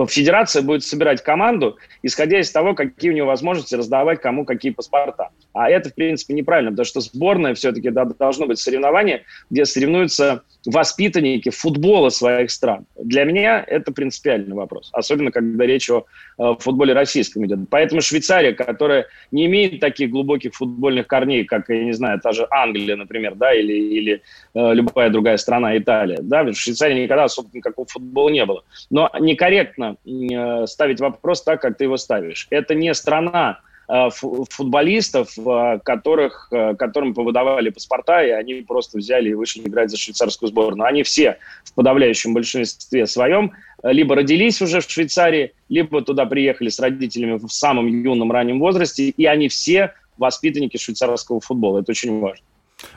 [0.07, 5.29] Федерация будет собирать команду, исходя из того, какие у нее возможности раздавать кому какие паспорта.
[5.53, 11.49] А это, в принципе, неправильно, потому что сборная все-таки должно быть соревнование, где соревнуются воспитанники
[11.49, 12.85] футбола своих стран.
[12.95, 16.05] Для меня это принципиальный вопрос, особенно когда речь о
[16.39, 17.59] э, футболе российском идет.
[17.69, 22.47] Поэтому Швейцария, которая не имеет таких глубоких футбольных корней, как, я не знаю, та же
[22.49, 24.21] Англия, например, да, или, или
[24.53, 28.63] э, любая другая страна, Италия, да, в Швейцарии никогда особо никакого футбола не было.
[28.89, 32.47] Но некорректно э, ставить вопрос так, как ты его ставишь.
[32.49, 33.59] Это не страна,
[33.89, 39.97] Э, футболистов, э, которых, которым повыдавали паспорта, и они просто взяли и вышли играть за
[39.97, 40.87] швейцарскую сборную.
[40.87, 43.51] Они все в подавляющем большинстве своем
[43.83, 49.09] либо родились уже в Швейцарии, либо туда приехали с родителями в самом юном раннем возрасте,
[49.09, 51.79] и они все воспитанники швейцарского футбола.
[51.81, 52.45] Это очень важно.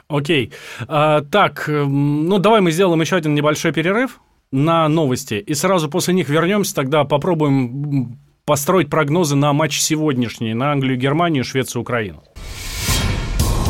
[0.06, 0.52] Окей.
[0.86, 4.20] А, так, эм, ну давай мы сделаем еще один небольшой перерыв
[4.56, 10.72] на новости, и сразу после них вернемся, тогда попробуем построить прогнозы на матч сегодняшний, на
[10.72, 12.22] Англию, Германию, Швецию, Украину.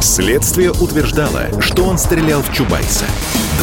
[0.00, 3.06] Следствие утверждало, что он стрелял в Чубайса.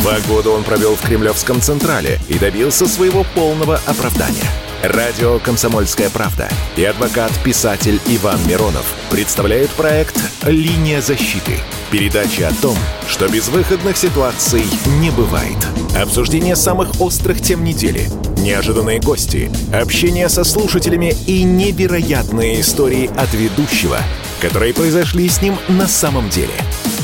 [0.03, 4.43] Два года он провел в Кремлевском Централе и добился своего полного оправдания.
[4.83, 11.53] Радио «Комсомольская правда» и адвокат-писатель Иван Миронов представляют проект «Линия защиты».
[11.89, 14.65] Передача о том, что безвыходных ситуаций
[14.99, 15.55] не бывает.
[15.95, 23.99] Обсуждение самых острых тем недели, неожиданные гости, общение со слушателями и невероятные истории от ведущего,
[24.41, 26.55] которые произошли с ним на самом деле.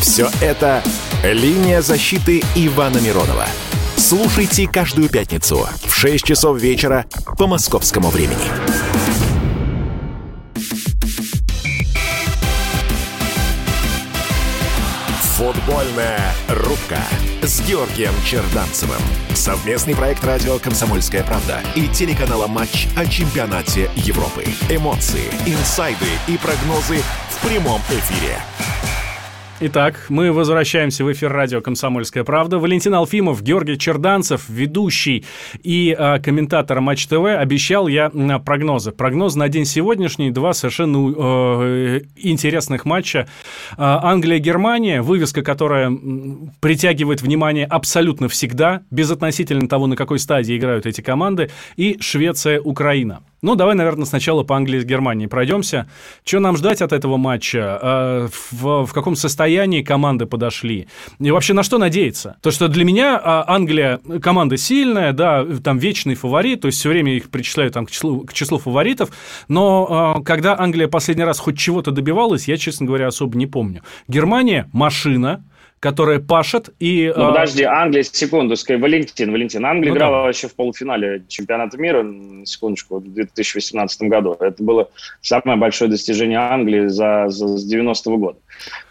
[0.01, 0.83] Все это
[1.23, 3.45] «Линия защиты» Ивана Миронова.
[3.97, 7.05] Слушайте каждую пятницу в 6 часов вечера
[7.37, 8.37] по московскому времени.
[15.35, 16.99] Футбольная рубка
[17.41, 19.01] с Георгием Черданцевым.
[19.33, 24.45] Совместный проект радио «Комсомольская правда» и телеканала «Матч» о чемпионате Европы.
[24.69, 28.37] Эмоции, инсайды и прогнозы в прямом эфире.
[29.61, 32.59] Итак, мы возвращаемся в эфир радио «Комсомольская правда».
[32.59, 35.25] Валентин Алфимов, Георгий Черданцев, ведущий
[35.61, 38.93] и э, комментатор Матч ТВ, обещал я э, прогнозы.
[38.93, 43.27] Прогноз на день сегодняшний, два совершенно э, интересных матча.
[43.71, 45.91] Э, Англия-Германия, вывеска, которая
[46.61, 53.23] притягивает внимание абсолютно всегда, безотносительно того, на какой стадии играют эти команды, и Швеция-Украина.
[53.41, 55.89] Ну, давай, наверное, сначала по Англии с Германией пройдемся.
[56.25, 57.79] Что нам ждать от этого матча?
[57.81, 60.87] Э, в, в каком состоянии команды подошли?
[61.19, 62.37] И вообще на что надеяться?
[62.41, 66.89] То, что для меня а, Англия команда сильная, да, там вечный фаворит, то есть все
[66.89, 69.09] время их причисляют там, к, числу, к числу фаворитов,
[69.47, 73.83] но а, когда Англия последний раз хоть чего-то добивалась, я, честно говоря, особо не помню.
[74.07, 75.43] Германия– машина,
[75.79, 77.11] которая пашет и...
[77.15, 79.65] Ну, подожди, Англия, секунду, Валентин, Валентин.
[79.65, 80.23] Англия ну, играла да.
[80.23, 82.05] вообще в полуфинале чемпионата мира,
[82.45, 84.35] секундочку, в 2018 году.
[84.39, 84.89] Это было
[85.21, 88.39] самое большое достижение Англии за, за с 90-го года.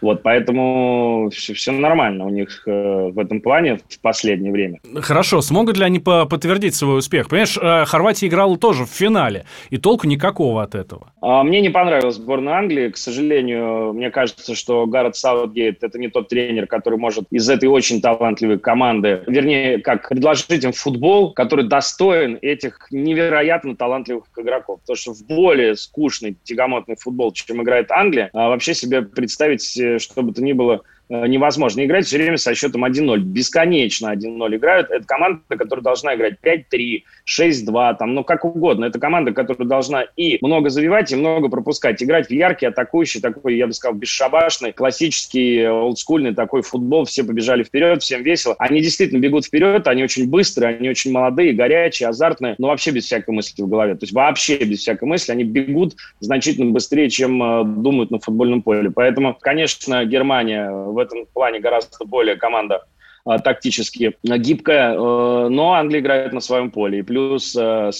[0.00, 4.80] Вот, поэтому все, все нормально у них э, в этом плане в последнее время.
[4.96, 7.28] Хорошо, смогут ли они подтвердить свой успех?
[7.28, 11.12] Понимаешь, э, Хорватия играла тоже в финале, и толку никакого от этого.
[11.20, 12.88] А, мне не понравилась сборная Англии.
[12.88, 17.68] К сожалению, мне кажется, что Гаррет Саутгейт– это не тот тренер, который может из этой
[17.68, 24.80] очень талантливой команды, вернее, как предложить им футбол, который достоин этих невероятно талантливых игроков.
[24.80, 29.98] Потому что в более скучный, тягомотный футбол, чем играет Англия, а вообще себе представить, э,
[29.98, 33.18] что бы то ни было, невозможно играть все время со счетом 1-0.
[33.18, 34.90] Бесконечно 1-0 играют.
[34.90, 38.84] Это команда, которая должна играть 5-3, 6-2, там, ну, как угодно.
[38.84, 42.02] Это команда, которая должна и много завивать, и много пропускать.
[42.02, 47.04] Играть в яркий, атакующий, такой, я бы сказал, бесшабашный, классический, олдскульный такой футбол.
[47.04, 48.54] Все побежали вперед, всем весело.
[48.58, 53.04] Они действительно бегут вперед, они очень быстрые, они очень молодые, горячие, азартные, но вообще без
[53.04, 53.94] всякой мысли в голове.
[53.94, 55.32] То есть вообще без всякой мысли.
[55.32, 58.90] Они бегут значительно быстрее, чем э, думают на футбольном поле.
[58.90, 62.84] Поэтому, конечно, Германия в этом плане гораздо более команда
[63.28, 67.00] а, тактически гибкая, э, но Англия играет на своем поле.
[67.00, 67.90] И плюс э,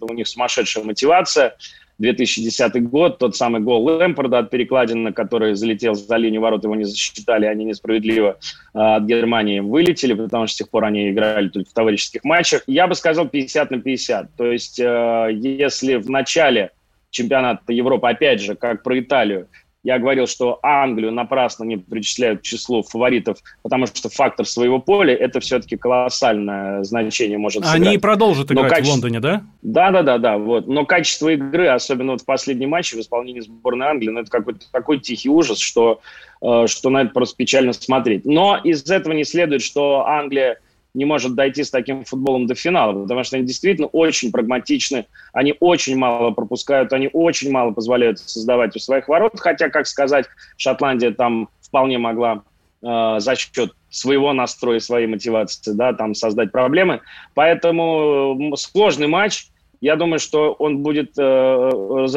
[0.00, 1.56] у них сумасшедшая мотивация.
[1.98, 6.82] 2010 год, тот самый гол Лэмпорда от перекладины, который залетел за линию ворот, его не
[6.82, 8.38] засчитали, они несправедливо
[8.74, 12.64] э, от Германии вылетели, потому что с тех пор они играли только в товарищеских матчах.
[12.66, 14.34] Я бы сказал 50 на 50.
[14.36, 16.72] То есть, если в начале
[17.10, 19.46] чемпионата Европы, опять же, как про Италию,
[19.84, 25.14] я говорил, что Англию напрасно не причисляют к числу фаворитов, потому что фактор своего поля–
[25.20, 27.86] это все-таки колоссальное значение может сыграть.
[27.86, 28.90] Они продолжат играть качество...
[28.90, 29.42] в Лондоне, да?
[29.60, 30.38] Да, да, да, да.
[30.38, 30.66] Вот.
[30.66, 34.60] Но качество игры, особенно вот в последнем матче в исполнении сборной Англии, ну, это какой-то
[34.72, 36.00] такой тихий ужас, что,
[36.40, 38.24] э, что на это просто печально смотреть.
[38.24, 40.58] Но из этого не следует, что Англия
[40.94, 45.54] не может дойти с таким футболом до финала, потому что они действительно очень прагматичны, они
[45.58, 50.26] очень мало пропускают, они очень мало позволяют создавать у своих ворот, хотя, как сказать,
[50.56, 52.44] Шотландия там вполне могла
[52.82, 57.00] э, за счет своего настроя, своей мотивации, да, там создать проблемы.
[57.34, 59.48] Поэтому сложный матч.
[59.80, 61.22] Я думаю, что он будет э,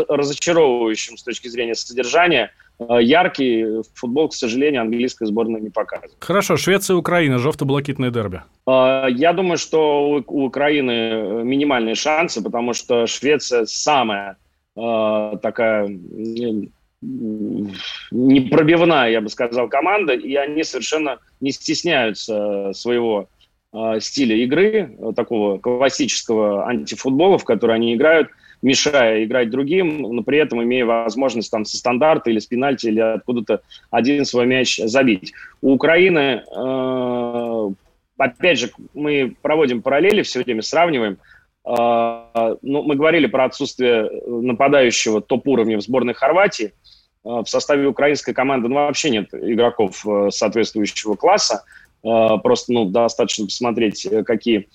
[0.08, 6.14] разочаровывающим с точки зрения содержания– яркий футбол, к сожалению, английская сборная не показывает.
[6.20, 8.42] Хорошо, Швеция и Украина, жовто-блакитное дерби.
[8.68, 14.38] Э, я думаю, что у Украины минимальные шансы, потому что Швеция самая
[14.76, 15.90] э, такая
[18.12, 23.30] непробивная, я бы сказал, команда, и они совершенно не стесняются своего
[24.00, 28.30] стиля игры, такого классического антифутбола, в который они играют–
[28.62, 33.00] мешая играть другим, но при этом имея возможность там со стандарта или с пенальти или
[33.00, 35.34] откуда-то один свой мяч забить.
[35.62, 37.70] У Украины, э,
[38.18, 41.18] опять же, мы проводим параллели все время, сравниваем.
[41.66, 46.74] Э, ну, мы говорили про отсутствие нападающего топ-уровня в сборной Хорватии.
[47.24, 51.64] Э, в составе украинской команды ну, вообще нет игроков э, соответствующего класса.
[52.04, 54.68] Э, просто ну, достаточно посмотреть, э, какие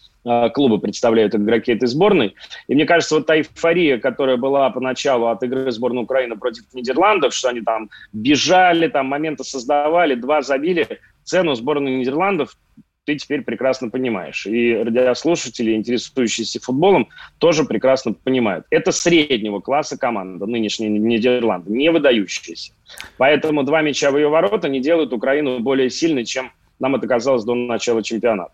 [0.54, 2.34] клубы представляют игроки этой сборной.
[2.68, 7.34] И мне кажется, вот та эйфория, которая была поначалу от игры сборной Украины против Нидерландов,
[7.34, 12.56] что они там бежали, там моменты создавали, два забили, цену сборной Нидерландов
[13.04, 14.46] ты теперь прекрасно понимаешь.
[14.46, 17.08] И радиослушатели, интересующиеся футболом,
[17.38, 18.66] тоже прекрасно понимают.
[18.70, 22.74] Это среднего класса команда, нынешние Нидерланды, не выдающиеся.
[23.18, 27.44] Поэтому два мяча в ее ворота не делают Украину более сильной, чем нам это казалось
[27.44, 28.52] до начала чемпионата.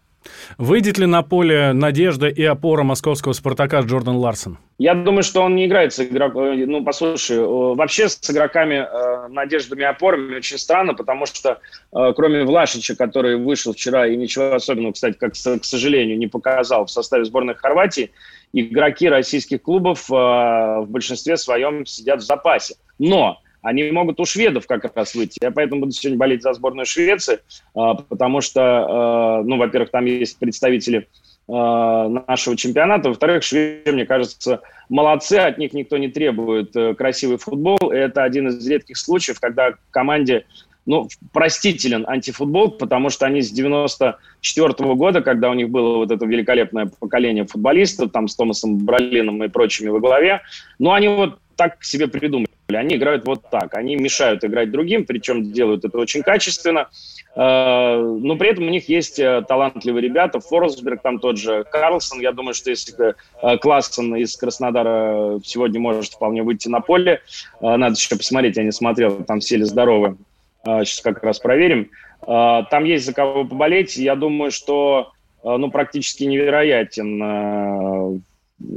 [0.57, 4.59] Выйдет ли на поле надежда и опора московского «Спартака» Джордан Ларсон?
[4.79, 6.65] Я думаю, что он не играет с игроками.
[6.65, 11.59] Ну, послушай, вообще с игроками э, надеждами и опорами очень странно, потому что
[11.93, 16.87] э, кроме Влашича, который вышел вчера и ничего особенного, кстати, как, к сожалению, не показал
[16.87, 18.13] в составе сборной Хорватии,
[18.53, 22.77] игроки российских клубов э, в большинстве своем сидят в запасе.
[22.99, 25.39] Но они могут у шведов как раз выйти.
[25.43, 27.41] Я поэтому буду сегодня болеть за сборную Швеции,
[27.75, 31.09] а, потому что, а, ну, во-первых, там есть представители
[31.49, 33.09] а, нашего чемпионата.
[33.09, 37.79] Во-вторых, шведы, мне кажется, молодцы, от них никто не требует э, красивый футбол.
[37.91, 40.45] Это один из редких случаев, когда команде
[40.85, 46.11] ну, простителен антифутбол, потому что они с 94 -го года, когда у них было вот
[46.11, 50.41] это великолепное поколение футболистов, там с Томасом Бролином и прочими во главе,
[50.79, 52.49] ну, они вот так себе придумали.
[52.77, 53.75] Они играют вот так.
[53.75, 56.89] Они мешают играть другим, причем делают это очень качественно.
[57.35, 60.39] Э, но при этом у них есть э, талантливые ребята.
[60.41, 62.21] Форсберг там тот же, Карлсон.
[62.21, 67.23] Я думаю, что если э, Классон из Краснодара сегодня может вполне выйти на поле,
[67.63, 70.19] надо еще посмотреть, я не смотрел, там все ли здоровы.
[70.63, 71.89] Сейчас как раз проверим.
[72.21, 73.97] там есть за кого поболеть.
[73.97, 78.23] Я думаю, что ну, практически невероятен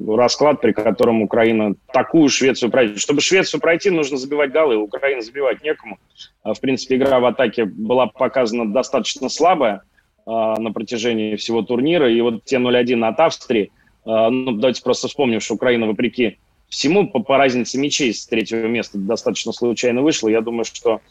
[0.07, 2.99] расклад, при котором Украина такую Швецию пройдет.
[2.99, 4.77] Чтобы Швецию пройти, нужно забивать голы.
[4.77, 5.97] Украина забивать некому.
[6.43, 9.81] В принципе, игра в атаке была показана достаточно слабая
[10.25, 12.11] на протяжении всего турнира.
[12.11, 13.71] И вот те 0-1 от Австрии,
[14.05, 16.37] ну, давайте просто вспомним, что Украина, вопреки
[16.71, 20.29] всему, по, по разнице мячей с третьего места достаточно случайно вышла.
[20.29, 21.01] Я думаю, что а,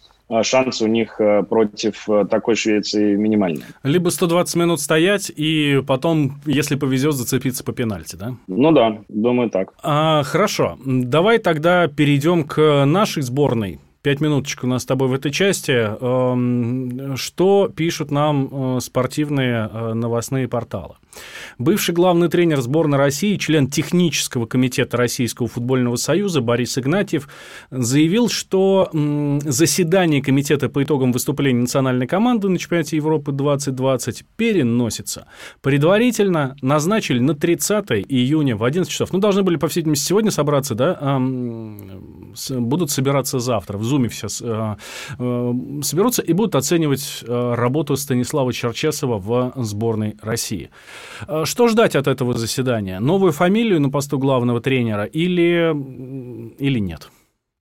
[0.43, 3.65] шансы у них э, против э, такой Швеции минимальные.
[3.83, 8.35] Либо 120 минут стоять и потом, если повезет, зацепиться по пенальти, да?
[8.47, 9.73] Ну да, думаю так.
[9.83, 13.81] А, хорошо, давай тогда перейдем к нашей сборной.
[14.03, 15.73] Пять минуточек у нас с тобой в этой части.
[15.73, 20.95] Эм, что пишут нам э, спортивные новостные порталы?
[21.59, 27.29] Бывший главный тренер сборной России, член технического комитета Российского футбольного союза Борис Игнатьев
[27.71, 28.89] заявил, что
[29.45, 35.27] заседание комитета по итогам выступления национальной команды на чемпионате Европы 2020 переносится.
[35.61, 39.13] Предварительно назначили на 30 июня в 11 часов.
[39.13, 41.19] Ну, должны были, по всей видимости, сегодня собраться, да?
[42.51, 43.77] Будут собираться завтра.
[43.79, 44.77] В Зуме все э,
[45.19, 50.71] э, соберутся и будут оценивать э, работу Станислава Черчесова в сборной России.
[51.27, 53.01] Э, что ждать от этого заседания?
[53.01, 55.75] Новую фамилию на посту главного тренера или,
[56.59, 57.11] или нет?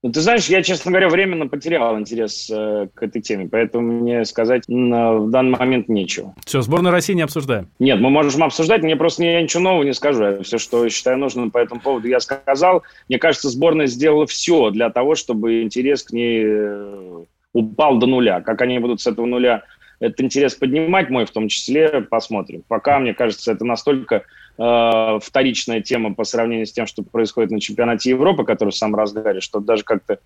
[0.01, 4.23] Ну, ты знаешь, я, честно говоря, временно потерял интерес э, к этой теме, поэтому мне
[4.23, 6.33] сказать на, в данный момент нечего.
[6.45, 7.67] Все, сборную России не обсуждаем.
[7.79, 10.23] Нет, мы можем обсуждать, мне просто я ничего нового не скажу.
[10.23, 12.83] Я все, что считаю нужным по этому поводу, я сказал.
[13.09, 18.39] Мне кажется, сборная сделала все для того, чтобы интерес к ней э, упал до нуля.
[18.39, 19.63] Как они будут с этого нуля
[19.99, 22.63] этот интерес поднимать, мой в том числе, посмотрим.
[22.67, 24.23] Пока, мне кажется, это настолько
[24.57, 28.95] э, вторичная тема по сравнению с тем, что происходит на чемпионате Европы, который в самом
[28.95, 30.19] разгаре, что даже как-то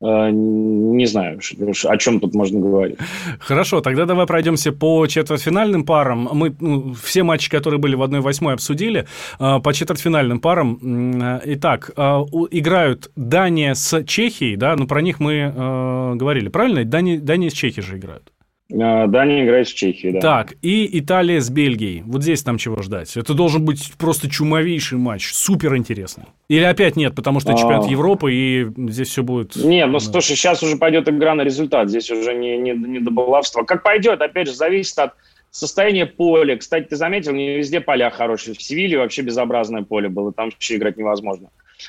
[0.00, 1.40] э, не знаю,
[1.84, 2.96] о чем тут можно говорить.
[3.38, 6.30] Хорошо, тогда давай пройдемся по четвертьфинальным парам.
[6.32, 9.06] Мы ну, все матчи, которые были в 1-8, обсудили.
[9.38, 11.40] Э, по четвертьфинальным парам.
[11.44, 12.00] Итак, э,
[12.50, 16.84] играют Дания с Чехией, да, ну про них мы говорили, правильно?
[16.84, 18.32] Дания, Дания с Чехией же играют.
[18.70, 20.20] А, Дания играет с Чехией, да.
[20.20, 22.02] Так, и Италия с Бельгией.
[22.04, 23.16] Вот здесь там чего ждать?
[23.16, 26.24] Это должен быть просто чумовейший матч, супер интересный.
[26.48, 27.90] Или опять нет, потому что чемпионат а...
[27.90, 29.56] Европы, и здесь все будет...
[29.56, 33.10] Нет, ну слушай, сейчас уже пойдет игра на результат, здесь уже не, не, не до
[33.10, 33.64] баловства.
[33.64, 35.14] Как пойдет, опять же, зависит от
[35.50, 36.56] состояния поля.
[36.56, 38.54] Кстати, ты заметил, не везде поля хорошие.
[38.54, 41.48] В Севиле вообще безобразное поле было, там вообще играть невозможно.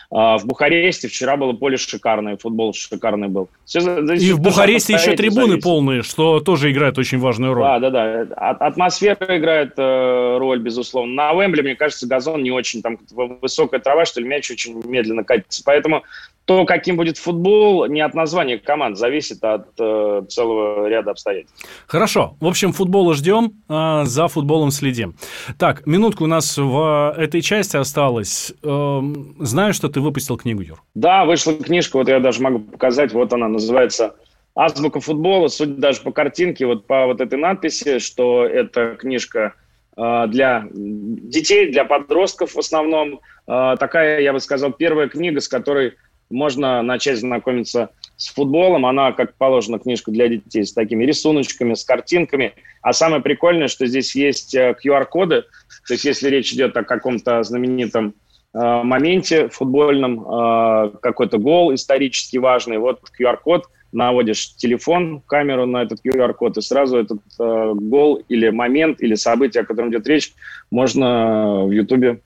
[0.09, 3.49] В Бухаресте вчера было поле шикарное, футбол шикарный был.
[3.65, 5.63] Все, и в Бухаресте еще трибуны зависит.
[5.63, 7.63] полные, что тоже играет очень важную роль.
[7.63, 8.51] Да, да, да.
[8.51, 11.13] Атмосфера играет э, роль, безусловно.
[11.13, 15.23] На Уэмбли, мне кажется, газон не очень, там высокая трава, что ли, мяч очень медленно
[15.23, 15.61] катится.
[15.65, 16.03] Поэтому
[16.49, 21.63] то, каким будет футбол, не от названия команд, зависит от э, целого ряда обстоятельств.
[21.85, 22.37] Хорошо.
[22.39, 25.15] В общем, футбола ждем, э, за футболом следим.
[25.59, 28.51] Так, минутку у нас в этой части осталось.
[28.63, 29.01] Э,
[29.37, 30.81] знаю, что ты выпустил книгу, Юр.
[30.95, 34.15] Да, вышла книжка, вот я даже могу показать, вот она называется
[34.55, 35.49] «Азбука футбола».
[35.49, 39.53] Суть даже по картинке, вот по вот этой надписи, что это книжка
[39.95, 43.19] э, для детей, для подростков в основном.
[43.45, 45.93] Э, такая, я бы сказал, первая книга, с которой
[46.29, 48.85] можно начать знакомиться с футболом.
[48.85, 52.53] Она, как положено, книжка для детей с такими рисуночками, с картинками.
[52.81, 55.35] А самое прикольное, что здесь есть QR-коды.
[55.35, 55.41] Э,
[55.87, 58.13] То есть если речь идет о каком-то знаменитом
[58.53, 65.99] э, моменте футбольном, э, какой-то гол исторически важный, вот QR-код, наводишь телефон, камеру на этот
[66.05, 70.33] QR-код, и сразу этот э, гол или момент, или событие, о котором идет речь,
[70.69, 72.21] можно в Ютубе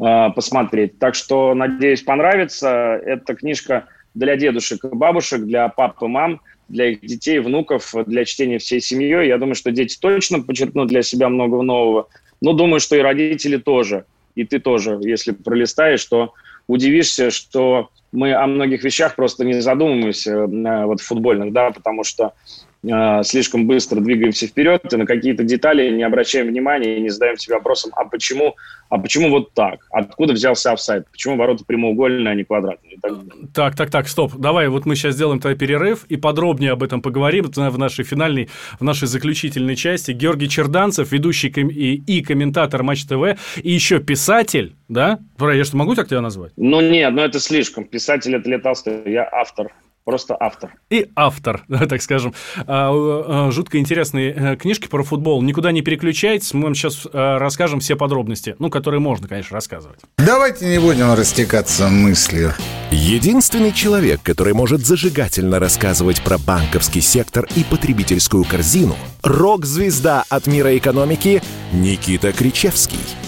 [0.00, 0.98] Э, посмотреть.
[0.98, 2.68] Так что, надеюсь, понравится.
[3.04, 8.24] Эта книжка для дедушек и бабушек, для пап и мам, для их детей, внуков, для
[8.24, 9.26] чтения всей семьей.
[9.26, 12.08] Я думаю, что дети точно почерпнут для себя много нового.
[12.40, 14.04] Но думаю, что и родители тоже.
[14.36, 16.32] И ты тоже, если пролистаешь, то
[16.68, 22.34] удивишься, что мы о многих вещах просто не задумываемся э, вот футбольных, да, потому что
[22.82, 27.36] э, слишком быстро двигаемся вперед и на какие-то детали не обращаем внимания и не задаем
[27.36, 28.56] себе вопросом, а почему,
[28.88, 29.86] а почему вот так?
[29.90, 31.06] Откуда взялся офсайд?
[31.10, 32.98] Почему ворота прямоугольные, а не квадратные?
[33.02, 33.14] Так,
[33.54, 34.34] так, так, так, стоп.
[34.36, 38.48] Давай вот мы сейчас сделаем твой перерыв и подробнее об этом поговорим в нашей финальной,
[38.78, 40.12] в нашей заключительной части.
[40.12, 45.18] Георгий Черданцев, ведущий и, и комментатор Матч ТВ, и еще писатель, да?
[45.40, 46.52] Я что, могу так тебя назвать?
[46.56, 47.84] Ну нет, ну это слишком.
[47.84, 49.72] Писатель это Лев Толстой, я автор
[50.08, 50.72] Просто автор.
[50.88, 52.32] И автор, так скажем.
[52.66, 55.42] А, жутко интересные э, книжки про футбол.
[55.42, 58.56] Никуда не переключайтесь, мы вам сейчас э, расскажем все подробности.
[58.58, 60.00] Ну, которые можно, конечно, рассказывать.
[60.16, 62.54] Давайте не будем растекаться мыслью.
[62.90, 70.74] Единственный человек, который может зажигательно рассказывать про банковский сектор и потребительскую корзину– рок-звезда от мира
[70.78, 71.42] экономики
[71.74, 73.27] Никита Кричевский.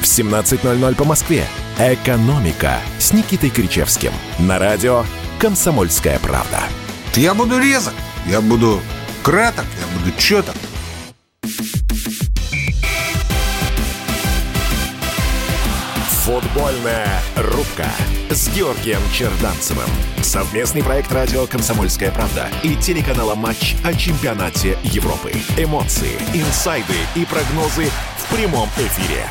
[0.00, 1.46] в 17.00 по Москве.
[1.78, 4.12] «Экономика» с Никитой Кричевским.
[4.38, 5.04] На радио
[5.38, 6.60] «Комсомольская правда».
[7.14, 7.94] Я буду резок,
[8.26, 8.80] я буду
[9.22, 10.54] краток, я буду четок.
[16.24, 17.86] Футбольная рубка
[18.30, 19.88] с Георгием Черданцевым.
[20.22, 25.32] Совместный проект радио «Комсомольская правда» и телеканала «Матч» о чемпионате Европы.
[25.56, 29.26] Эмоции, инсайды и прогнозы в прямом эфире.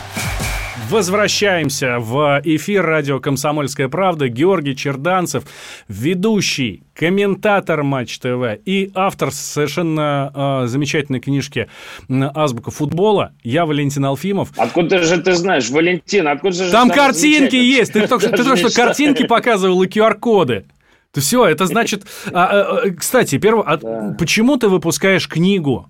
[0.89, 4.27] Возвращаемся в эфир радио «Комсомольская правда».
[4.27, 5.43] Георгий Черданцев,
[5.87, 11.69] ведущий, комментатор Матч ТВ и автор совершенно э, замечательной книжки
[12.09, 13.33] «Азбука футбола».
[13.43, 14.49] Я Валентин Алфимов.
[14.57, 16.27] Откуда же ты знаешь, Валентин?
[16.27, 17.93] Откуда же Там картинки есть.
[17.93, 20.65] Ты только, ты только что картинки показывал и QR-коды.
[21.13, 22.07] Все, это значит...
[22.31, 24.15] А, а, кстати, первое, да.
[24.17, 25.87] почему ты выпускаешь книгу?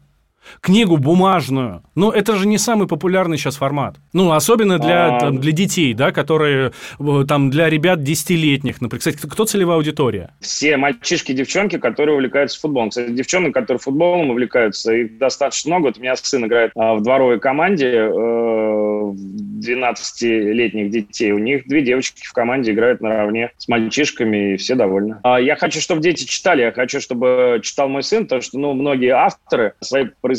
[0.62, 1.84] Книгу бумажную.
[1.95, 3.97] Ну, это же не самый популярный сейчас формат.
[4.14, 5.20] Ну, особенно для, а...
[5.20, 8.82] там, для детей, да, которые э, там для ребят десятилетних.
[8.82, 10.32] Например, кстати, кто целевая аудитория?
[10.39, 12.89] Все мальчишки, девчонки, которые увлекаются футболом.
[12.89, 15.88] Кстати, девчонок, которые футболом увлекаются, их достаточно много.
[15.88, 19.14] Вот у меня сын играет а, в дворовой команде э,
[19.60, 21.32] 12-летних детей.
[21.32, 25.18] У них две девочки в команде играют наравне с мальчишками, и все довольны.
[25.24, 28.74] А я хочу, чтобы дети читали, я хочу, чтобы читал мой сын, потому что, ну,
[28.74, 30.39] многие авторы свои произведения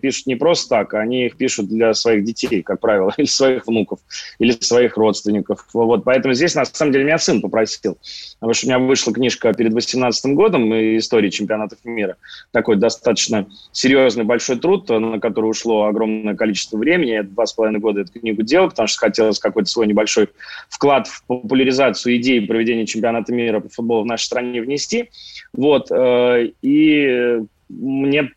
[0.00, 4.00] пишут не просто так, они их пишут для своих детей, как правило, или своих внуков,
[4.38, 5.66] или своих родственников.
[5.72, 7.98] Вот, поэтому здесь, на самом деле, меня сын попросил,
[8.40, 12.16] потому что у меня вышла книжка перед 18 годом истории чемпионатов мира.
[12.52, 17.10] Такой достаточно серьезный большой труд, на который ушло огромное количество времени.
[17.10, 20.28] Я два с половиной года эту книгу делал, потому что хотелось какой-то свой небольшой
[20.68, 25.10] вклад в популяризацию идеи проведения чемпионата мира по футболу в нашей стране внести.
[25.52, 28.30] Вот, э, и мне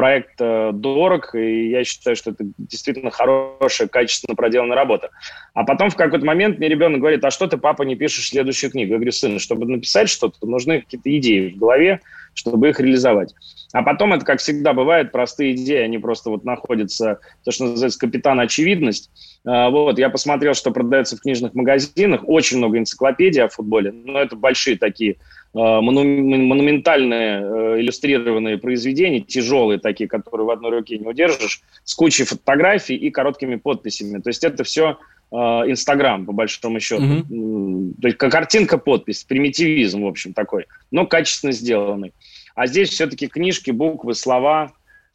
[0.00, 5.10] проект э, дорог, и я считаю, что это действительно хорошая, качественно проделанная работа.
[5.52, 8.70] А потом в какой-то момент мне ребенок говорит, а что ты, папа, не пишешь следующую
[8.70, 8.92] книгу?
[8.92, 12.00] Я говорю, сын, чтобы написать что-то, нужны какие-то идеи в голове,
[12.32, 13.34] чтобы их реализовать.
[13.74, 17.98] А потом это, как всегда бывает, простые идеи, они просто вот находятся, то, что называется
[17.98, 19.10] капитан очевидность.
[19.44, 24.18] А, вот, я посмотрел, что продается в книжных магазинах, очень много энциклопедий о футболе, но
[24.18, 25.16] это большие такие
[25.52, 32.94] монументальные э, иллюстрированные произведения, тяжелые такие, которые в одной руке не удержишь, с кучей фотографий
[32.94, 34.20] и короткими подписями.
[34.20, 34.98] То есть это все
[35.32, 37.02] э, Инстаграм, по большому счету.
[37.02, 37.94] Mm-hmm.
[38.00, 42.12] То есть картинка, подпись, примитивизм, в общем, такой, но качественно сделанный.
[42.54, 44.72] А здесь все-таки книжки, буквы, слова.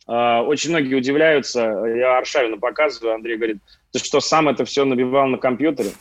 [0.08, 1.62] Очень многие удивляются.
[1.86, 3.58] Я Аршавину показываю, Андрей говорит,
[3.96, 5.91] ты что, сам это все набивал на компьютере?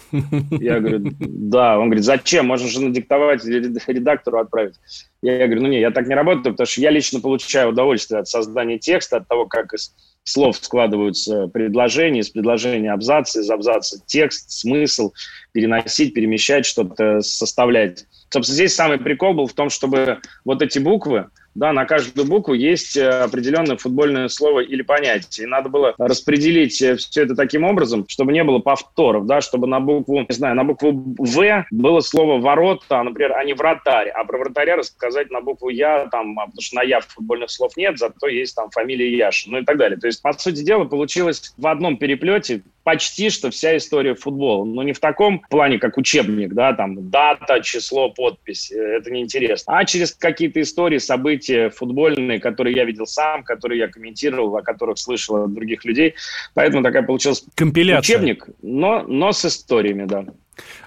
[0.51, 1.79] Я говорю, да.
[1.79, 2.47] Он говорит, зачем?
[2.47, 4.75] Можно же надиктовать редактору отправить.
[5.23, 8.29] Я говорю, ну не, я так не работаю, потому что я лично получаю удовольствие от
[8.29, 14.51] создания текста, от того, как из слов складываются предложения, из предложения абзацы, из абзаца текст,
[14.51, 15.13] смысл,
[15.55, 18.07] переносить, перемещать что-то, составлять.
[18.29, 22.53] Собственно, здесь самый прикол был в том, чтобы вот эти буквы, да, на каждую букву
[22.53, 25.47] есть э, определенное футбольное слово или понятие.
[25.47, 29.69] И надо было распределить э, все это таким образом, чтобы не было повторов, да, чтобы
[29.69, 34.25] на букву, не знаю, на букву В было слово ворота, например, а не вратарь, а
[34.25, 37.99] про вратаря рассказать на букву Я, там, а, потому что на Я футбольных слов нет,
[37.99, 39.99] зато есть там фамилия Яшин, ну и так далее.
[40.01, 44.65] То есть, по сути дела, получилось в одном переплете почти что вся история футбола.
[44.65, 48.71] Но не в таком плане, как учебник, да, там дата, число, подпись.
[48.71, 49.79] Э, это неинтересно.
[49.79, 54.99] А через какие-то истории, события футбольные, которые я видел сам, которые я комментировал, о которых
[54.99, 56.15] слышал от других людей.
[56.55, 58.17] Поэтому такая получилась Компиляция.
[58.17, 60.27] учебник, но, но с историями, да.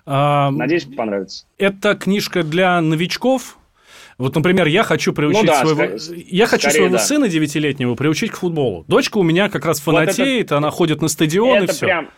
[0.05, 1.45] А, Надеюсь, понравится.
[1.57, 3.57] Это книжка для новичков,
[4.17, 6.99] вот, например, я хочу приучить ну, да, своего, скорее, я хочу своего да.
[6.99, 8.83] сына девятилетнего приучить к футболу.
[8.87, 11.85] Дочка у меня как раз фанатеет, вот это, она ходит на стадион это и все.
[11.85, 12.09] Прям,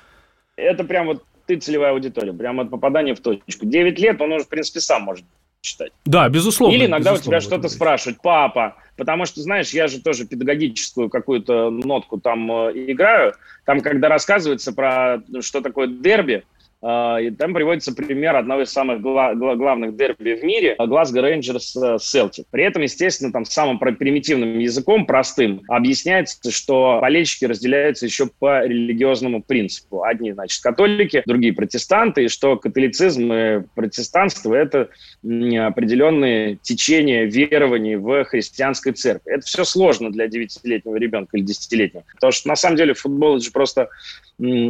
[0.56, 3.66] это прям вот ты целевая аудитория, прям от попадания в точку.
[3.66, 5.26] 9 лет он уже, в принципе, сам может
[5.62, 5.92] читать.
[6.06, 6.74] Да, безусловно.
[6.74, 11.10] Или иногда безусловно, у тебя что-то спрашивают, папа, потому что, знаешь, я же тоже педагогическую
[11.10, 13.34] какую-то нотку там э, играю,
[13.66, 16.44] там, когда рассказывается про что такое дерби,
[16.82, 21.76] и там приводится пример одного из самых гла- гла- главных дерби в мире– Глазго Рейнджерс
[22.00, 22.46] Селтик.
[22.52, 29.44] При этом, естественно, там самым примитивным языком, простым, объясняется, что болельщики разделяются еще по религиозному
[29.44, 30.04] принципу.
[30.04, 34.88] Одни, значит, католики, другие протестанты, и что католицизм и протестанство– это
[35.22, 39.34] определенные течения верований в христианской церкви.
[39.34, 42.04] Это все сложно для 9-летнего ребенка или 10-летнего.
[42.14, 43.90] Потому что, на самом деле, футбол– это же просто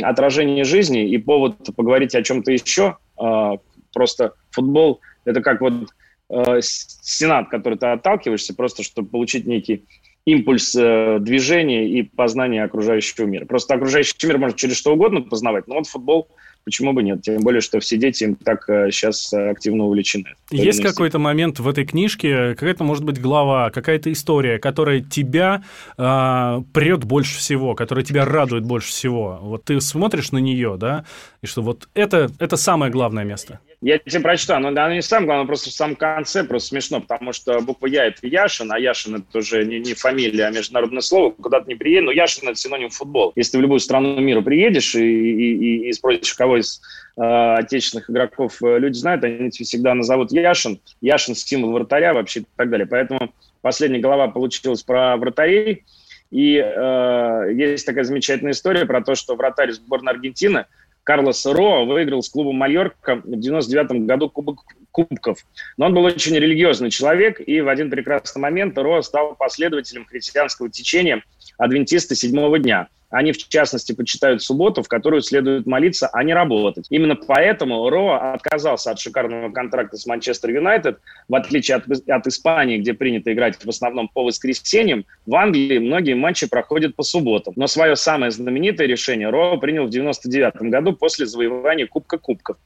[0.01, 2.97] отражение жизни и повод поговорить о чем-то еще.
[3.17, 3.57] А,
[3.93, 5.73] просто футбол– это как вот
[6.29, 9.85] э, стена, от которой ты отталкиваешься, просто чтобы получить некий
[10.25, 13.45] импульс э, движения и познания окружающего мира.
[13.45, 16.27] Просто окружающий мир можно через что угодно познавать, но вот футбол–
[16.69, 17.23] почему бы нет?
[17.23, 20.35] Тем более, что все дети им так сейчас э, активно увлечены.
[20.51, 25.63] Есть какой-то момент в этой книжке, какая-то, может быть, глава, какая-то история, которая тебя
[25.97, 29.39] э, прет больше всего, которая тебя радует больше всего.
[29.41, 31.05] Вот ты смотришь на нее, да,
[31.41, 33.59] и что вот это, это самое главное место.
[33.81, 37.31] Я тебе прочитаю, но она не самое главное, просто в самом конце просто смешно, потому
[37.31, 41.31] что буква Я– это Яшин, а Яшин– это уже не, не фамилия, а международное слово,
[41.31, 43.31] куда ты не приедешь, но Яшин– это синоним футбол.
[43.37, 46.81] Если ты в любую страну мира приедешь и, и, и, и спросишь, кого из
[47.15, 52.41] э, отечественных игроков э, люди знают, они тебе всегда назовут Яшин, Яшин– символ вратаря вообще
[52.41, 52.85] и так далее.
[52.85, 55.85] Поэтому последняя глава получилась про вратарей,
[56.31, 60.65] и э, есть такая замечательная история про то, что вратарь сборной Аргентины–
[61.09, 64.59] Карлос Ро выиграл с клубом Мальорка в 99 году Кубок
[64.91, 65.39] Кубков.
[65.75, 70.69] Но он был очень религиозный человек, и в один прекрасный момент Ро стал последователем христианского
[70.69, 71.23] течения
[71.57, 76.85] адвентиста седьмого дня– они, в частности, почитают субботу, в которую следует молиться, а не работать.
[76.89, 80.99] Именно поэтому Ро отказался от шикарного контракта с Манчестер Юнайтед.
[81.27, 86.13] В отличие от, от Испании, где принято играть в основном по воскресеньям, в Англии многие
[86.13, 87.53] матчи проходят по субботам.
[87.55, 92.57] Но свое самое знаменитое решение Ро принял в 99 году после завоевания Кубка Кубков.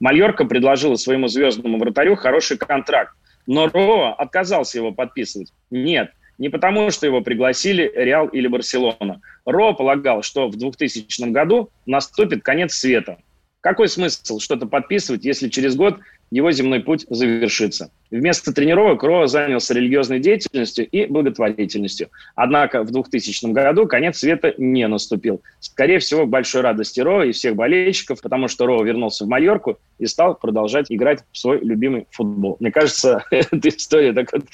[0.00, 3.14] Мальорка предложила своему звездному вратарю хороший контракт,
[3.46, 5.52] но Ро отказался его подписывать.
[5.70, 9.20] Нет, не потому, что его пригласили Реал или Барселона.
[9.44, 13.18] Ро полагал, что в 2000 году наступит конец света.
[13.60, 15.98] Какой смысл что-то подписывать, если через год
[16.30, 17.90] его земной путь завершится?
[18.10, 22.08] Вместо тренировок Ро занялся религиозной деятельностью и благотворительностью.
[22.34, 25.42] Однако в 2000 году конец света не наступил.
[25.60, 29.78] Скорее всего, к большой радости Ро и всех болельщиков, потому что Ро вернулся в Майорку
[29.98, 32.56] и стал продолжать играть в свой любимый футбол.
[32.60, 34.44] Мне кажется, эта история так вот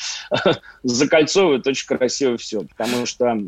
[0.83, 3.39] закольцовывает очень красиво все, потому что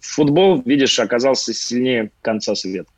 [0.00, 2.88] футбол, видишь, оказался сильнее конца света.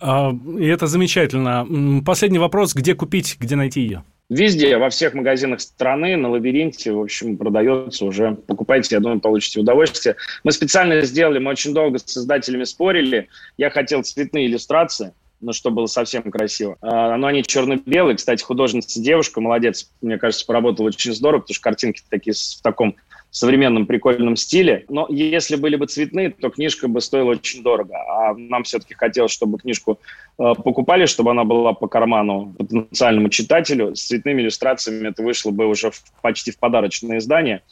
[0.00, 1.66] А, и это замечательно.
[2.04, 2.74] Последний вопрос.
[2.74, 4.04] Где купить, где найти ее?
[4.30, 8.34] Везде, во всех магазинах страны, на лабиринте, в общем, продается уже.
[8.46, 10.16] Покупайте, я думаю, получите удовольствие.
[10.44, 13.28] Мы специально сделали, мы очень долго с создателями спорили.
[13.56, 16.76] Я хотел цветные иллюстрации, но что было совсем красиво.
[16.82, 18.16] А, но они черно-белые.
[18.16, 22.96] Кстати, художница девушка, молодец, мне кажется, поработала очень здорово, потому что картинки такие в таком
[23.38, 24.84] современном прикольном стиле.
[24.88, 27.94] Но если были бы цветные, то книжка бы стоила очень дорого.
[27.96, 30.00] А нам все-таки хотелось, чтобы книжку
[30.38, 33.94] э, покупали, чтобы она была по карману потенциальному читателю.
[33.94, 37.62] С цветными иллюстрациями это вышло бы уже почти в подарочное издание.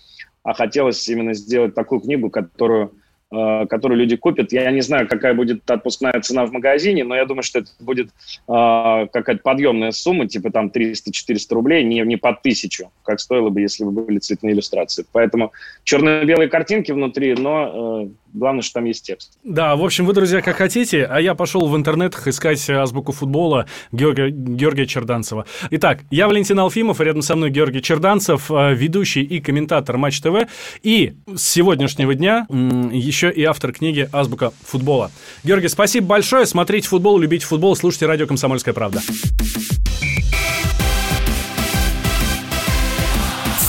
[0.44, 2.92] А хотелось именно сделать такую книгу, которую
[3.32, 4.52] Э, которую люди купят.
[4.52, 8.06] Я не знаю, какая будет отпускная цена в магазине, но я думаю, что это будет
[8.06, 8.10] э,
[8.46, 13.82] какая-то подъемная сумма, типа там 300-400 рублей, не, не по тысячу, как стоило бы, если
[13.82, 15.04] бы были цветные иллюстрации.
[15.10, 15.52] Поэтому
[15.82, 19.38] черно-белые картинки внутри, но э, главное, что там есть текст.
[19.42, 23.66] Да, в общем, вы, друзья, как хотите, а я пошел в интернетах искать азбуку футбола
[23.90, 25.46] Георгия, Георгия Черданцева.
[25.70, 30.46] Итак, я Валентин Алфимов, рядом со мной Георгий Черданцев, э, ведущий и комментатор Матч ТВ,
[30.82, 35.10] и с сегодняшнего дня еще еще и автор книги «Азбука футбола».
[35.44, 36.46] Георгий, спасибо большое.
[36.46, 39.00] Смотрите футбол, любите футбол, слушайте радио «Комсомольская правда».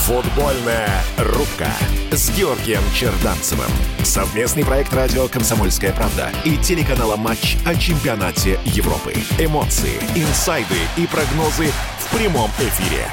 [0.06, 0.88] Футбольная
[1.18, 1.68] рубка
[2.10, 3.70] с Георгием Черданцевым.
[4.02, 9.12] Совместный проект радио «Комсомольская правда» и телеканала «Матч» о чемпионате Европы.
[9.38, 13.06] Эмоции, инсайды и прогнозы в прямом эфире.